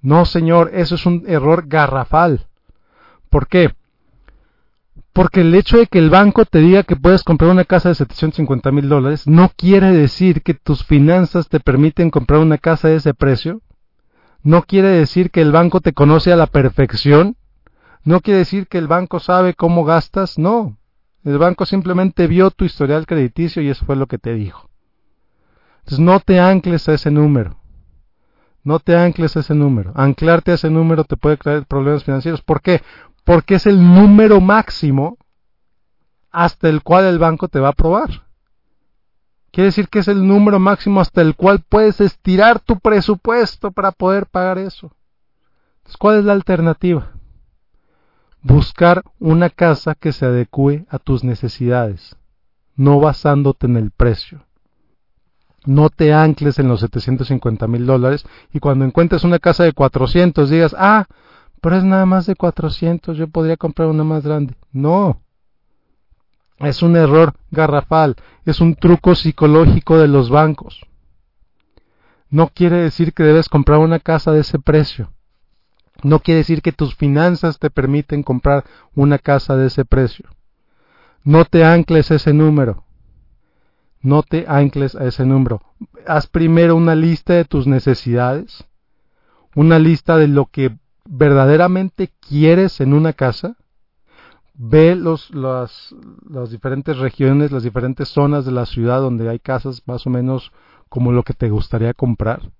No, 0.00 0.24
señor, 0.24 0.70
eso 0.72 0.94
es 0.94 1.04
un 1.04 1.24
error 1.26 1.64
garrafal. 1.66 2.46
¿Por 3.28 3.48
qué? 3.48 3.74
Porque 5.12 5.40
el 5.40 5.54
hecho 5.54 5.78
de 5.78 5.86
que 5.88 5.98
el 5.98 6.10
banco 6.10 6.44
te 6.44 6.60
diga 6.60 6.84
que 6.84 6.96
puedes 6.96 7.24
comprar 7.24 7.50
una 7.50 7.64
casa 7.64 7.88
de 7.88 7.96
750 7.96 8.70
mil 8.70 8.88
dólares 8.88 9.26
no 9.26 9.50
quiere 9.54 9.90
decir 9.90 10.42
que 10.42 10.54
tus 10.54 10.84
finanzas 10.84 11.48
te 11.48 11.60
permiten 11.60 12.10
comprar 12.10 12.40
una 12.40 12.56
casa 12.56 12.88
de 12.88 12.96
ese 12.96 13.14
precio. 13.14 13.60
No 14.42 14.62
quiere 14.62 14.88
decir 14.88 15.30
que 15.30 15.40
el 15.40 15.52
banco 15.52 15.80
te 15.80 15.92
conoce 15.92 16.32
a 16.32 16.36
la 16.36 16.46
perfección. 16.46 17.36
No 18.04 18.20
quiere 18.20 18.38
decir 18.38 18.68
que 18.68 18.78
el 18.78 18.86
banco 18.86 19.20
sabe 19.20 19.54
cómo 19.54 19.84
gastas. 19.84 20.38
No. 20.38 20.78
El 21.24 21.38
banco 21.38 21.66
simplemente 21.66 22.26
vio 22.26 22.50
tu 22.50 22.64
historial 22.64 23.06
crediticio 23.06 23.60
y 23.62 23.68
eso 23.68 23.84
fue 23.84 23.96
lo 23.96 24.06
que 24.06 24.18
te 24.18 24.34
dijo. 24.34 24.70
Entonces 25.80 26.00
no 26.00 26.20
te 26.20 26.40
ancles 26.40 26.88
a 26.88 26.94
ese 26.94 27.10
número. 27.10 27.58
No 28.62 28.78
te 28.78 28.96
ancles 28.96 29.36
a 29.36 29.40
ese 29.40 29.54
número. 29.54 29.92
Anclarte 29.94 30.52
a 30.52 30.54
ese 30.54 30.70
número 30.70 31.04
te 31.04 31.16
puede 31.16 31.36
traer 31.36 31.66
problemas 31.66 32.04
financieros. 32.04 32.42
¿Por 32.42 32.60
qué? 32.60 32.82
Porque 33.24 33.56
es 33.56 33.66
el 33.66 33.80
número 33.80 34.40
máximo 34.40 35.18
hasta 36.30 36.68
el 36.68 36.82
cual 36.82 37.06
el 37.06 37.18
banco 37.18 37.48
te 37.48 37.60
va 37.60 37.68
a 37.68 37.70
aprobar. 37.70 38.27
Quiere 39.58 39.70
decir 39.70 39.88
que 39.88 39.98
es 39.98 40.06
el 40.06 40.24
número 40.24 40.60
máximo 40.60 41.00
hasta 41.00 41.20
el 41.20 41.34
cual 41.34 41.64
puedes 41.68 42.00
estirar 42.00 42.60
tu 42.60 42.78
presupuesto 42.78 43.72
para 43.72 43.90
poder 43.90 44.26
pagar 44.26 44.56
eso. 44.56 44.92
Entonces, 45.78 45.96
¿cuál 45.96 46.20
es 46.20 46.24
la 46.24 46.32
alternativa? 46.32 47.10
Buscar 48.40 49.02
una 49.18 49.50
casa 49.50 49.96
que 49.96 50.12
se 50.12 50.26
adecue 50.26 50.86
a 50.88 51.00
tus 51.00 51.24
necesidades, 51.24 52.14
no 52.76 53.00
basándote 53.00 53.66
en 53.66 53.76
el 53.78 53.90
precio 53.90 54.44
no 55.66 55.90
te 55.90 56.14
ancles 56.14 56.60
en 56.60 56.68
los 56.68 56.78
750 56.78 57.66
mil 57.66 57.84
dólares 57.84 58.24
y 58.52 58.60
cuando 58.60 58.84
encuentres 58.84 59.24
una 59.24 59.40
casa 59.40 59.64
de 59.64 59.72
400 59.72 60.50
digas, 60.50 60.76
ah, 60.78 61.06
pero 61.60 61.76
es 61.76 61.82
nada 61.82 62.06
más 62.06 62.26
de 62.26 62.36
400, 62.36 63.18
yo 63.18 63.26
podría 63.26 63.56
comprar 63.56 63.88
una 63.88 64.04
más 64.04 64.22
grande. 64.22 64.54
No, 64.70 65.20
es 66.58 66.82
un 66.82 66.96
error 66.96 67.34
garrafal, 67.50 68.16
es 68.44 68.60
un 68.60 68.74
truco 68.74 69.14
psicológico 69.14 69.98
de 69.98 70.08
los 70.08 70.30
bancos. 70.30 70.80
No 72.30 72.48
quiere 72.48 72.76
decir 72.76 73.14
que 73.14 73.22
debes 73.22 73.48
comprar 73.48 73.78
una 73.78 74.00
casa 74.00 74.32
de 74.32 74.40
ese 74.40 74.58
precio. 74.58 75.12
No 76.02 76.20
quiere 76.20 76.38
decir 76.38 76.62
que 76.62 76.72
tus 76.72 76.94
finanzas 76.94 77.58
te 77.58 77.70
permiten 77.70 78.22
comprar 78.22 78.64
una 78.94 79.18
casa 79.18 79.56
de 79.56 79.66
ese 79.68 79.84
precio. 79.84 80.28
No 81.24 81.44
te 81.44 81.64
ancles 81.64 82.10
ese 82.10 82.32
número. 82.32 82.84
No 84.00 84.22
te 84.22 84.44
ancles 84.46 84.94
a 84.94 85.04
ese 85.04 85.24
número. 85.24 85.62
Haz 86.06 86.26
primero 86.28 86.76
una 86.76 86.94
lista 86.94 87.34
de 87.34 87.44
tus 87.44 87.66
necesidades, 87.66 88.66
una 89.54 89.78
lista 89.78 90.16
de 90.16 90.28
lo 90.28 90.46
que 90.46 90.76
verdaderamente 91.04 92.12
quieres 92.20 92.80
en 92.80 92.92
una 92.92 93.12
casa. 93.12 93.56
Ve 94.58 94.96
los, 94.96 95.30
las, 95.30 95.94
las 96.28 96.50
diferentes 96.50 96.98
regiones, 96.98 97.52
las 97.52 97.62
diferentes 97.62 98.08
zonas 98.08 98.44
de 98.44 98.52
la 98.52 98.66
ciudad 98.66 99.00
donde 99.00 99.28
hay 99.28 99.38
casas 99.38 99.82
más 99.86 100.06
o 100.06 100.10
menos 100.10 100.52
como 100.88 101.12
lo 101.12 101.22
que 101.22 101.32
te 101.32 101.48
gustaría 101.48 101.94
comprar. 101.94 102.50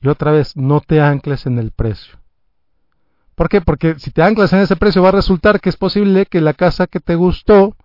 Y 0.00 0.08
otra 0.08 0.32
vez, 0.32 0.56
no 0.56 0.80
te 0.80 1.00
ancles 1.00 1.46
en 1.46 1.58
el 1.58 1.70
precio. 1.70 2.18
¿Por 3.34 3.48
qué? 3.48 3.60
Porque 3.60 3.98
si 3.98 4.10
te 4.10 4.22
anclas 4.22 4.52
en 4.52 4.60
ese 4.60 4.76
precio 4.76 5.02
va 5.02 5.10
a 5.10 5.12
resultar 5.12 5.60
que 5.60 5.68
es 5.68 5.76
posible 5.76 6.26
que 6.26 6.40
la 6.40 6.54
casa 6.54 6.86
que 6.86 7.00
te 7.00 7.14
gustó 7.14 7.76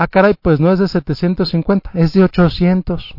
Ah, 0.00 0.06
caray, 0.06 0.34
pues 0.40 0.60
no 0.60 0.70
es 0.70 0.78
de 0.78 0.86
750, 0.86 1.90
es 1.94 2.12
de 2.12 2.22
800. 2.22 3.16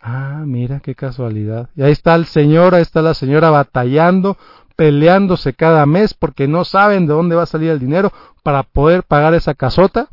Ah, 0.00 0.44
mira 0.46 0.80
qué 0.80 0.94
casualidad. 0.94 1.68
Y 1.76 1.82
ahí 1.82 1.92
está 1.92 2.14
el 2.14 2.24
señor, 2.24 2.74
ahí 2.74 2.80
está 2.80 3.02
la 3.02 3.12
señora 3.12 3.50
batallando, 3.50 4.38
peleándose 4.76 5.54
cada 5.54 5.86
mes 5.86 6.14
porque 6.14 6.46
no 6.46 6.64
saben 6.64 7.06
de 7.06 7.14
dónde 7.14 7.34
va 7.34 7.42
a 7.44 7.46
salir 7.46 7.70
el 7.70 7.80
dinero 7.80 8.12
para 8.42 8.62
poder 8.62 9.02
pagar 9.02 9.34
esa 9.34 9.54
casota. 9.54 10.08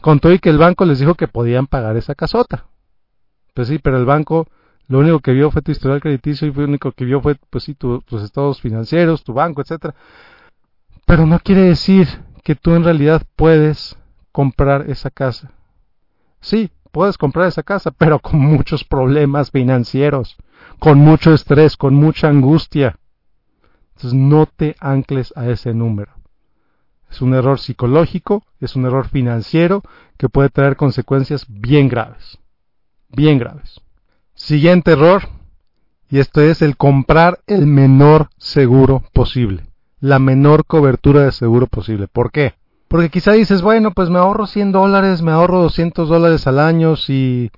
Contó 0.00 0.32
y 0.32 0.38
que 0.38 0.48
el 0.48 0.58
banco 0.58 0.86
les 0.86 0.98
dijo 0.98 1.14
que 1.14 1.28
podían 1.28 1.66
pagar 1.66 1.96
esa 1.96 2.14
casota. 2.14 2.64
Pues 3.52 3.68
sí, 3.68 3.78
pero 3.78 3.98
el 3.98 4.06
banco 4.06 4.48
lo 4.88 4.98
único 4.98 5.20
que 5.20 5.32
vio 5.32 5.50
fue 5.50 5.62
tu 5.62 5.70
historial 5.70 6.00
crediticio 6.00 6.48
y 6.48 6.52
lo 6.52 6.64
único 6.64 6.90
que 6.92 7.04
vio 7.04 7.20
fue, 7.20 7.36
pues 7.50 7.64
sí, 7.64 7.74
tus 7.74 8.22
estados 8.24 8.60
financieros, 8.60 9.22
tu 9.22 9.32
banco, 9.32 9.60
etcétera. 9.60 9.94
Pero 11.06 11.26
no 11.26 11.38
quiere 11.38 11.62
decir 11.62 12.08
que 12.42 12.54
tú 12.54 12.74
en 12.74 12.84
realidad 12.84 13.22
puedes 13.36 13.96
comprar 14.32 14.90
esa 14.90 15.10
casa. 15.10 15.52
Sí, 16.40 16.70
puedes 16.90 17.18
comprar 17.18 17.46
esa 17.46 17.62
casa, 17.62 17.90
pero 17.90 18.18
con 18.18 18.40
muchos 18.40 18.84
problemas 18.84 19.50
financieros, 19.50 20.36
con 20.78 20.98
mucho 20.98 21.32
estrés, 21.34 21.76
con 21.76 21.94
mucha 21.94 22.28
angustia. 22.28 22.98
Entonces 24.00 24.18
no 24.18 24.46
te 24.46 24.76
ancles 24.80 25.30
a 25.36 25.50
ese 25.50 25.74
número. 25.74 26.12
Es 27.10 27.20
un 27.20 27.34
error 27.34 27.58
psicológico, 27.58 28.42
es 28.58 28.74
un 28.74 28.86
error 28.86 29.08
financiero 29.08 29.82
que 30.16 30.30
puede 30.30 30.48
traer 30.48 30.76
consecuencias 30.76 31.44
bien 31.48 31.88
graves. 31.88 32.38
Bien 33.10 33.38
graves. 33.38 33.82
Siguiente 34.34 34.92
error, 34.92 35.28
y 36.08 36.18
esto 36.18 36.40
es 36.40 36.62
el 36.62 36.78
comprar 36.78 37.40
el 37.46 37.66
menor 37.66 38.30
seguro 38.38 39.02
posible. 39.12 39.66
La 40.00 40.18
menor 40.18 40.64
cobertura 40.64 41.24
de 41.24 41.32
seguro 41.32 41.66
posible. 41.66 42.08
¿Por 42.08 42.32
qué? 42.32 42.54
Porque 42.88 43.10
quizá 43.10 43.32
dices, 43.32 43.60
bueno, 43.60 43.90
pues 43.90 44.08
me 44.08 44.18
ahorro 44.18 44.46
100 44.46 44.72
dólares, 44.72 45.20
me 45.20 45.32
ahorro 45.32 45.60
200 45.60 46.08
dólares 46.08 46.46
al 46.46 46.58
año 46.58 46.96
si, 46.96 47.50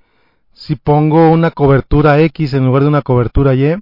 si 0.52 0.74
pongo 0.74 1.30
una 1.30 1.52
cobertura 1.52 2.18
X 2.20 2.52
en 2.54 2.66
lugar 2.66 2.82
de 2.82 2.88
una 2.88 3.02
cobertura 3.02 3.54
Y. 3.54 3.76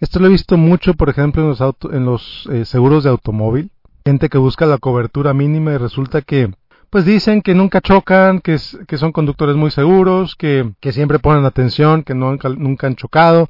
Esto 0.00 0.18
lo 0.18 0.26
he 0.26 0.30
visto 0.30 0.56
mucho, 0.56 0.94
por 0.94 1.08
ejemplo, 1.08 1.42
en 1.42 1.48
los, 1.48 1.60
en 1.92 2.04
los 2.04 2.48
eh, 2.50 2.64
seguros 2.64 3.04
de 3.04 3.10
automóvil. 3.10 3.70
Gente 4.04 4.28
que 4.28 4.38
busca 4.38 4.66
la 4.66 4.78
cobertura 4.78 5.34
mínima 5.34 5.72
y 5.74 5.76
resulta 5.76 6.22
que, 6.22 6.50
pues 6.88 7.04
dicen 7.04 7.42
que 7.42 7.54
nunca 7.54 7.80
chocan, 7.80 8.40
que, 8.40 8.58
son 8.58 9.12
conductores 9.12 9.56
muy 9.56 9.70
seguros, 9.70 10.34
que, 10.36 10.72
que 10.80 10.92
siempre 10.92 11.18
ponen 11.18 11.44
atención, 11.44 12.02
que 12.02 12.14
nunca, 12.14 12.48
nunca 12.48 12.86
han 12.86 12.96
chocado. 12.96 13.46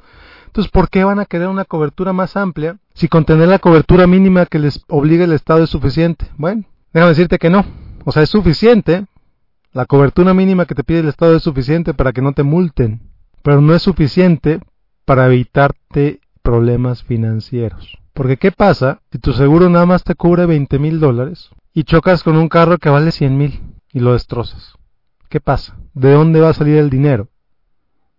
Entonces, 0.46 0.70
¿por 0.70 0.90
qué 0.90 1.04
van 1.04 1.20
a 1.20 1.26
querer 1.26 1.48
una 1.48 1.64
cobertura 1.64 2.12
más 2.12 2.36
amplia 2.36 2.78
si 2.94 3.06
con 3.06 3.24
tener 3.24 3.48
la 3.48 3.60
cobertura 3.60 4.08
mínima 4.08 4.46
que 4.46 4.58
les 4.58 4.84
obliga 4.88 5.24
el 5.24 5.32
Estado 5.32 5.62
es 5.62 5.70
suficiente? 5.70 6.26
Bueno, 6.36 6.64
Déjame 6.92 7.10
decirte 7.10 7.38
que 7.38 7.50
no. 7.50 7.64
O 8.04 8.12
sea, 8.12 8.22
es 8.22 8.30
suficiente. 8.30 9.06
La 9.72 9.86
cobertura 9.86 10.34
mínima 10.34 10.66
que 10.66 10.74
te 10.74 10.82
pide 10.82 11.00
el 11.00 11.08
Estado 11.08 11.36
es 11.36 11.42
suficiente 11.42 11.94
para 11.94 12.12
que 12.12 12.22
no 12.22 12.32
te 12.32 12.42
multen. 12.42 13.00
Pero 13.42 13.60
no 13.60 13.74
es 13.74 13.82
suficiente 13.82 14.60
para 15.04 15.26
evitarte 15.26 16.20
problemas 16.42 17.03
financieros. 17.03 17.98
Porque 18.12 18.37
¿qué 18.37 18.53
pasa 18.53 19.00
si 19.11 19.18
tu 19.18 19.33
seguro 19.33 19.68
nada 19.68 19.87
más 19.87 20.05
te 20.05 20.14
cubre 20.14 20.46
20 20.46 20.79
mil 20.79 21.00
dólares 21.00 21.50
y 21.72 21.85
chocas 21.85 22.22
con 22.22 22.37
un 22.37 22.48
carro 22.48 22.79
que 22.79 22.90
vale 22.90 23.12
100 23.12 23.38
mil 23.38 23.61
y 23.92 24.00
lo 24.00 24.12
destrozas? 24.12 24.74
¿Qué 25.29 25.40
pasa? 25.40 25.76
¿De 25.94 26.12
dónde 26.12 26.40
va 26.40 26.50
a 26.50 26.55
salir 26.55 26.76
el 26.76 26.90
dinero? 26.90 27.29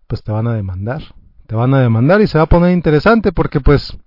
Pues 0.08 0.24
te 0.24 0.32
van 0.32 0.48
a 0.48 0.54
demandar. 0.54 1.02
Te 1.48 1.56
van 1.56 1.74
a 1.74 1.82
demandar 1.82 2.22
y 2.22 2.28
se 2.28 2.38
va 2.38 2.46
a 2.46 2.50
poner 2.50 2.72
interesante 2.72 3.32
porque 3.32 3.60
pues 3.60 3.98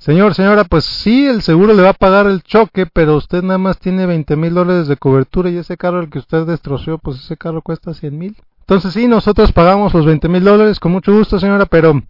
Señor, 0.00 0.34
señora, 0.34 0.64
pues 0.64 0.86
sí, 0.86 1.26
el 1.26 1.42
seguro 1.42 1.74
le 1.74 1.82
va 1.82 1.90
a 1.90 1.92
pagar 1.92 2.26
el 2.26 2.42
choque, 2.42 2.86
pero 2.86 3.16
usted 3.16 3.42
nada 3.42 3.58
más 3.58 3.78
tiene 3.78 4.06
20 4.06 4.34
mil 4.34 4.54
dólares 4.54 4.88
de 4.88 4.96
cobertura 4.96 5.50
y 5.50 5.58
ese 5.58 5.76
carro 5.76 6.00
el 6.00 6.08
que 6.08 6.18
usted 6.18 6.46
destrozó, 6.46 6.96
pues 6.96 7.18
ese 7.18 7.36
carro 7.36 7.60
cuesta 7.60 7.92
100 7.92 8.18
mil. 8.18 8.34
Entonces 8.60 8.94
sí, 8.94 9.08
nosotros 9.08 9.52
pagamos 9.52 9.92
los 9.92 10.06
20 10.06 10.26
mil 10.30 10.42
dólares 10.42 10.80
con 10.80 10.92
mucho 10.92 11.12
gusto, 11.12 11.38
señora, 11.38 11.66
pero 11.66 12.00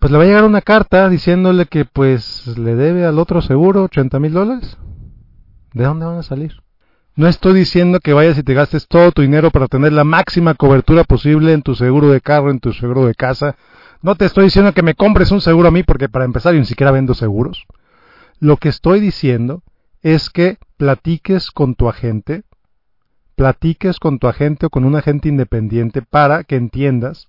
pues 0.00 0.10
le 0.10 0.18
va 0.18 0.24
a 0.24 0.26
llegar 0.26 0.44
una 0.44 0.62
carta 0.62 1.08
diciéndole 1.08 1.66
que 1.66 1.84
pues 1.84 2.46
le 2.58 2.74
debe 2.74 3.04
al 3.04 3.18
otro 3.18 3.42
seguro 3.42 3.84
80 3.84 4.18
mil 4.18 4.32
dólares. 4.32 4.78
¿De 5.74 5.84
dónde 5.84 6.06
van 6.06 6.18
a 6.18 6.22
salir? 6.22 6.62
No 7.14 7.28
estoy 7.28 7.52
diciendo 7.52 8.00
que 8.00 8.14
vayas 8.14 8.38
y 8.38 8.42
te 8.42 8.54
gastes 8.54 8.88
todo 8.88 9.12
tu 9.12 9.20
dinero 9.20 9.50
para 9.50 9.66
tener 9.66 9.92
la 9.92 10.04
máxima 10.04 10.54
cobertura 10.54 11.04
posible 11.04 11.52
en 11.52 11.62
tu 11.62 11.74
seguro 11.74 12.10
de 12.10 12.22
carro, 12.22 12.50
en 12.50 12.60
tu 12.60 12.72
seguro 12.72 13.04
de 13.04 13.14
casa, 13.14 13.56
no 14.00 14.14
te 14.14 14.24
estoy 14.24 14.44
diciendo 14.44 14.72
que 14.72 14.82
me 14.82 14.94
compres 14.94 15.30
un 15.30 15.42
seguro 15.42 15.68
a 15.68 15.70
mí 15.70 15.82
porque 15.82 16.08
para 16.08 16.24
empezar 16.24 16.54
yo 16.54 16.60
ni 16.60 16.64
siquiera 16.64 16.90
vendo 16.90 17.12
seguros. 17.12 17.66
Lo 18.38 18.56
que 18.56 18.70
estoy 18.70 19.00
diciendo 19.00 19.62
es 20.00 20.30
que 20.30 20.56
platiques 20.78 21.50
con 21.50 21.74
tu 21.74 21.90
agente, 21.90 22.44
platiques 23.36 23.98
con 23.98 24.18
tu 24.18 24.28
agente 24.28 24.66
o 24.66 24.70
con 24.70 24.86
un 24.86 24.96
agente 24.96 25.28
independiente 25.28 26.00
para 26.00 26.44
que 26.44 26.56
entiendas 26.56 27.28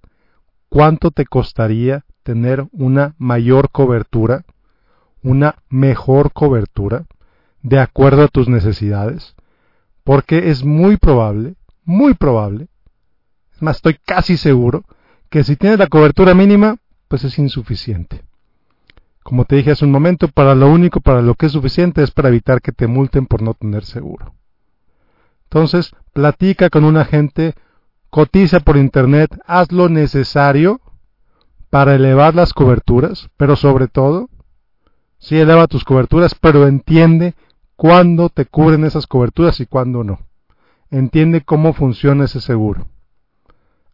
cuánto 0.69 1.11
te 1.11 1.25
costaría 1.25 2.05
tener 2.23 2.67
una 2.71 3.15
mayor 3.17 3.69
cobertura, 3.71 4.45
una 5.23 5.55
mejor 5.69 6.31
cobertura, 6.31 7.05
de 7.61 7.79
acuerdo 7.79 8.23
a 8.23 8.27
tus 8.27 8.47
necesidades, 8.47 9.35
porque 10.03 10.49
es 10.49 10.63
muy 10.63 10.97
probable, 10.97 11.55
muy 11.83 12.13
probable, 12.13 12.67
es 13.53 13.61
más, 13.61 13.77
estoy 13.77 13.97
casi 14.05 14.37
seguro, 14.37 14.83
que 15.29 15.43
si 15.43 15.55
tienes 15.55 15.79
la 15.79 15.87
cobertura 15.87 16.33
mínima, 16.33 16.77
pues 17.07 17.23
es 17.23 17.37
insuficiente. 17.37 18.23
Como 19.23 19.45
te 19.45 19.55
dije 19.55 19.71
hace 19.71 19.85
un 19.85 19.91
momento, 19.91 20.27
para 20.27 20.55
lo 20.55 20.69
único 20.69 20.99
para 20.99 21.21
lo 21.21 21.35
que 21.35 21.45
es 21.45 21.51
suficiente 21.51 22.03
es 22.03 22.11
para 22.11 22.29
evitar 22.29 22.61
que 22.61 22.71
te 22.71 22.87
multen 22.87 23.27
por 23.27 23.41
no 23.41 23.53
tener 23.53 23.85
seguro. 23.85 24.33
Entonces, 25.43 25.93
platica 26.13 26.69
con 26.69 26.85
un 26.85 26.97
agente, 26.97 27.53
cotiza 28.09 28.61
por 28.61 28.77
internet, 28.77 29.37
haz 29.45 29.71
lo 29.71 29.89
necesario 29.89 30.81
para 31.71 31.95
elevar 31.95 32.35
las 32.35 32.53
coberturas, 32.53 33.29
pero 33.37 33.55
sobre 33.55 33.87
todo, 33.87 34.29
sí 35.17 35.37
eleva 35.37 35.67
tus 35.67 35.85
coberturas, 35.85 36.35
pero 36.35 36.67
entiende 36.67 37.33
cuándo 37.77 38.29
te 38.29 38.45
cubren 38.45 38.83
esas 38.83 39.07
coberturas 39.07 39.59
y 39.61 39.65
cuándo 39.65 40.03
no. 40.03 40.19
Entiende 40.91 41.41
cómo 41.41 41.71
funciona 41.73 42.25
ese 42.25 42.41
seguro. 42.41 42.87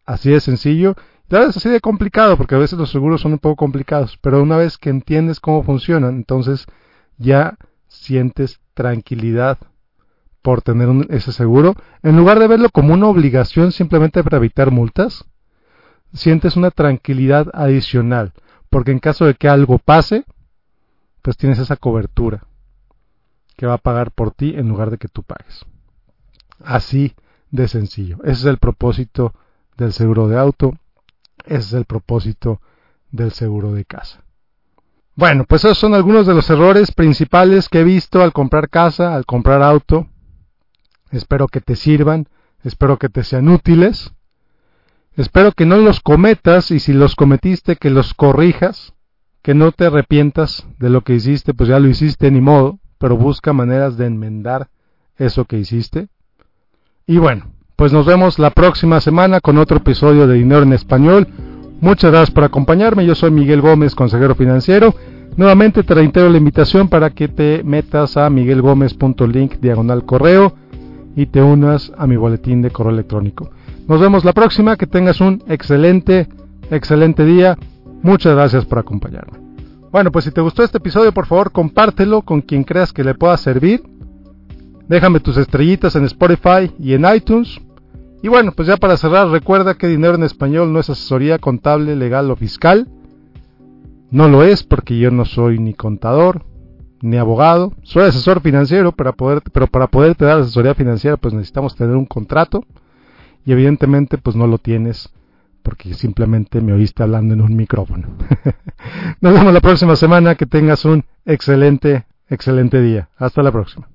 Así 0.04 0.30
de 0.30 0.40
sencillo. 0.40 0.96
Claro, 1.28 1.50
es 1.50 1.56
así 1.56 1.68
de 1.68 1.80
complicado, 1.80 2.36
porque 2.36 2.56
a 2.56 2.58
veces 2.58 2.78
los 2.78 2.90
seguros 2.90 3.20
son 3.20 3.34
un 3.34 3.38
poco 3.38 3.54
complicados, 3.54 4.18
pero 4.20 4.42
una 4.42 4.56
vez 4.56 4.76
que 4.76 4.90
entiendes 4.90 5.38
cómo 5.38 5.62
funcionan, 5.62 6.16
entonces 6.16 6.66
ya 7.16 7.58
sientes 7.86 8.58
tranquilidad 8.74 9.58
por 10.42 10.62
tener 10.62 10.88
ese 11.10 11.30
seguro. 11.30 11.76
En 12.02 12.16
lugar 12.16 12.40
de 12.40 12.48
verlo 12.48 12.70
como 12.70 12.94
una 12.94 13.06
obligación 13.06 13.70
simplemente 13.70 14.24
para 14.24 14.38
evitar 14.38 14.72
multas, 14.72 15.27
sientes 16.12 16.56
una 16.56 16.70
tranquilidad 16.70 17.48
adicional, 17.52 18.32
porque 18.70 18.92
en 18.92 18.98
caso 18.98 19.24
de 19.24 19.34
que 19.34 19.48
algo 19.48 19.78
pase, 19.78 20.24
pues 21.22 21.36
tienes 21.36 21.58
esa 21.58 21.76
cobertura 21.76 22.44
que 23.56 23.66
va 23.66 23.74
a 23.74 23.78
pagar 23.78 24.12
por 24.12 24.30
ti 24.30 24.54
en 24.56 24.68
lugar 24.68 24.90
de 24.90 24.98
que 24.98 25.08
tú 25.08 25.22
pagues. 25.22 25.64
Así 26.64 27.14
de 27.50 27.68
sencillo. 27.68 28.18
Ese 28.22 28.32
es 28.32 28.44
el 28.44 28.58
propósito 28.58 29.34
del 29.76 29.92
seguro 29.92 30.28
de 30.28 30.38
auto. 30.38 30.76
Ese 31.44 31.56
es 31.56 31.72
el 31.72 31.84
propósito 31.84 32.60
del 33.10 33.32
seguro 33.32 33.72
de 33.72 33.84
casa. 33.84 34.22
Bueno, 35.14 35.44
pues 35.44 35.64
esos 35.64 35.78
son 35.78 35.94
algunos 35.94 36.26
de 36.26 36.34
los 36.34 36.48
errores 36.48 36.92
principales 36.92 37.68
que 37.68 37.80
he 37.80 37.84
visto 37.84 38.22
al 38.22 38.32
comprar 38.32 38.68
casa, 38.68 39.16
al 39.16 39.26
comprar 39.26 39.62
auto. 39.62 40.06
Espero 41.10 41.48
que 41.48 41.60
te 41.60 41.74
sirvan, 41.74 42.28
espero 42.62 42.98
que 42.98 43.08
te 43.08 43.24
sean 43.24 43.48
útiles. 43.48 44.12
Espero 45.18 45.52
que 45.52 45.66
no 45.66 45.76
los 45.76 46.00
cometas 46.00 46.70
y 46.70 46.80
si 46.80 46.94
los 46.94 47.14
cometiste 47.14 47.76
que 47.76 47.90
los 47.90 48.14
corrijas, 48.14 48.94
que 49.42 49.52
no 49.52 49.72
te 49.72 49.84
arrepientas 49.84 50.66
de 50.78 50.88
lo 50.88 51.02
que 51.02 51.14
hiciste, 51.14 51.52
pues 51.52 51.68
ya 51.68 51.78
lo 51.78 51.88
hiciste 51.88 52.30
ni 52.30 52.40
modo 52.40 52.78
pero 52.98 53.16
busca 53.16 53.52
maneras 53.52 53.96
de 53.96 54.06
enmendar 54.06 54.68
eso 55.16 55.44
que 55.44 55.58
hiciste. 55.58 56.08
Y 57.06 57.18
bueno, 57.18 57.46
pues 57.76 57.92
nos 57.92 58.04
vemos 58.06 58.38
la 58.38 58.50
próxima 58.50 59.00
semana 59.00 59.40
con 59.40 59.56
otro 59.58 59.78
episodio 59.78 60.26
de 60.26 60.34
Dinero 60.34 60.62
en 60.62 60.72
Español. 60.72 61.28
Muchas 61.80 62.10
gracias 62.10 62.32
por 62.32 62.44
acompañarme. 62.44 63.06
Yo 63.06 63.14
soy 63.14 63.30
Miguel 63.30 63.60
Gómez, 63.60 63.94
consejero 63.94 64.34
financiero. 64.34 64.94
Nuevamente 65.36 65.84
te 65.84 65.94
reitero 65.94 66.28
la 66.28 66.38
invitación 66.38 66.88
para 66.88 67.10
que 67.10 67.28
te 67.28 67.62
metas 67.62 68.16
a 68.16 68.28
miguelgomez.link 68.28 69.54
diagonal 69.60 70.04
correo 70.04 70.54
y 71.18 71.26
te 71.26 71.42
unas 71.42 71.92
a 71.98 72.06
mi 72.06 72.16
boletín 72.16 72.62
de 72.62 72.70
correo 72.70 72.92
electrónico. 72.92 73.50
Nos 73.88 74.00
vemos 74.00 74.24
la 74.24 74.32
próxima. 74.32 74.76
Que 74.76 74.86
tengas 74.86 75.20
un 75.20 75.42
excelente, 75.48 76.28
excelente 76.70 77.24
día. 77.24 77.58
Muchas 78.04 78.36
gracias 78.36 78.64
por 78.66 78.78
acompañarme. 78.78 79.36
Bueno, 79.90 80.12
pues 80.12 80.26
si 80.26 80.30
te 80.30 80.40
gustó 80.40 80.62
este 80.62 80.78
episodio, 80.78 81.10
por 81.10 81.26
favor, 81.26 81.50
compártelo 81.50 82.22
con 82.22 82.40
quien 82.40 82.62
creas 82.62 82.92
que 82.92 83.02
le 83.02 83.16
pueda 83.16 83.36
servir. 83.36 83.82
Déjame 84.86 85.18
tus 85.18 85.36
estrellitas 85.38 85.96
en 85.96 86.04
Spotify 86.04 86.70
y 86.78 86.92
en 86.92 87.04
iTunes. 87.12 87.60
Y 88.22 88.28
bueno, 88.28 88.52
pues 88.52 88.68
ya 88.68 88.76
para 88.76 88.96
cerrar, 88.96 89.28
recuerda 89.28 89.74
que 89.74 89.88
Dinero 89.88 90.14
en 90.14 90.22
Español 90.22 90.72
no 90.72 90.78
es 90.78 90.88
asesoría 90.88 91.40
contable, 91.40 91.96
legal 91.96 92.30
o 92.30 92.36
fiscal. 92.36 92.86
No 94.12 94.28
lo 94.28 94.44
es 94.44 94.62
porque 94.62 94.96
yo 94.96 95.10
no 95.10 95.24
soy 95.24 95.58
ni 95.58 95.74
contador 95.74 96.44
ni 97.00 97.16
abogado. 97.16 97.72
Soy 97.82 98.04
asesor 98.04 98.40
financiero, 98.40 98.92
para 98.92 99.12
poder, 99.12 99.42
pero 99.52 99.66
para 99.66 99.86
poderte 99.86 100.24
dar 100.24 100.40
asesoría 100.40 100.74
financiera 100.74 101.16
pues 101.16 101.34
necesitamos 101.34 101.76
tener 101.76 101.96
un 101.96 102.06
contrato. 102.06 102.64
Y 103.44 103.52
evidentemente 103.52 104.18
pues 104.18 104.36
no 104.36 104.46
lo 104.46 104.58
tienes 104.58 105.10
porque 105.62 105.92
simplemente 105.94 106.60
me 106.60 106.72
oíste 106.72 107.02
hablando 107.02 107.34
en 107.34 107.42
un 107.42 107.54
micrófono. 107.54 108.08
Nos 109.20 109.34
vemos 109.34 109.52
la 109.52 109.60
próxima 109.60 109.96
semana, 109.96 110.34
que 110.34 110.46
tengas 110.46 110.84
un 110.84 111.04
excelente, 111.26 112.06
excelente 112.28 112.80
día. 112.80 113.08
Hasta 113.18 113.42
la 113.42 113.52
próxima. 113.52 113.88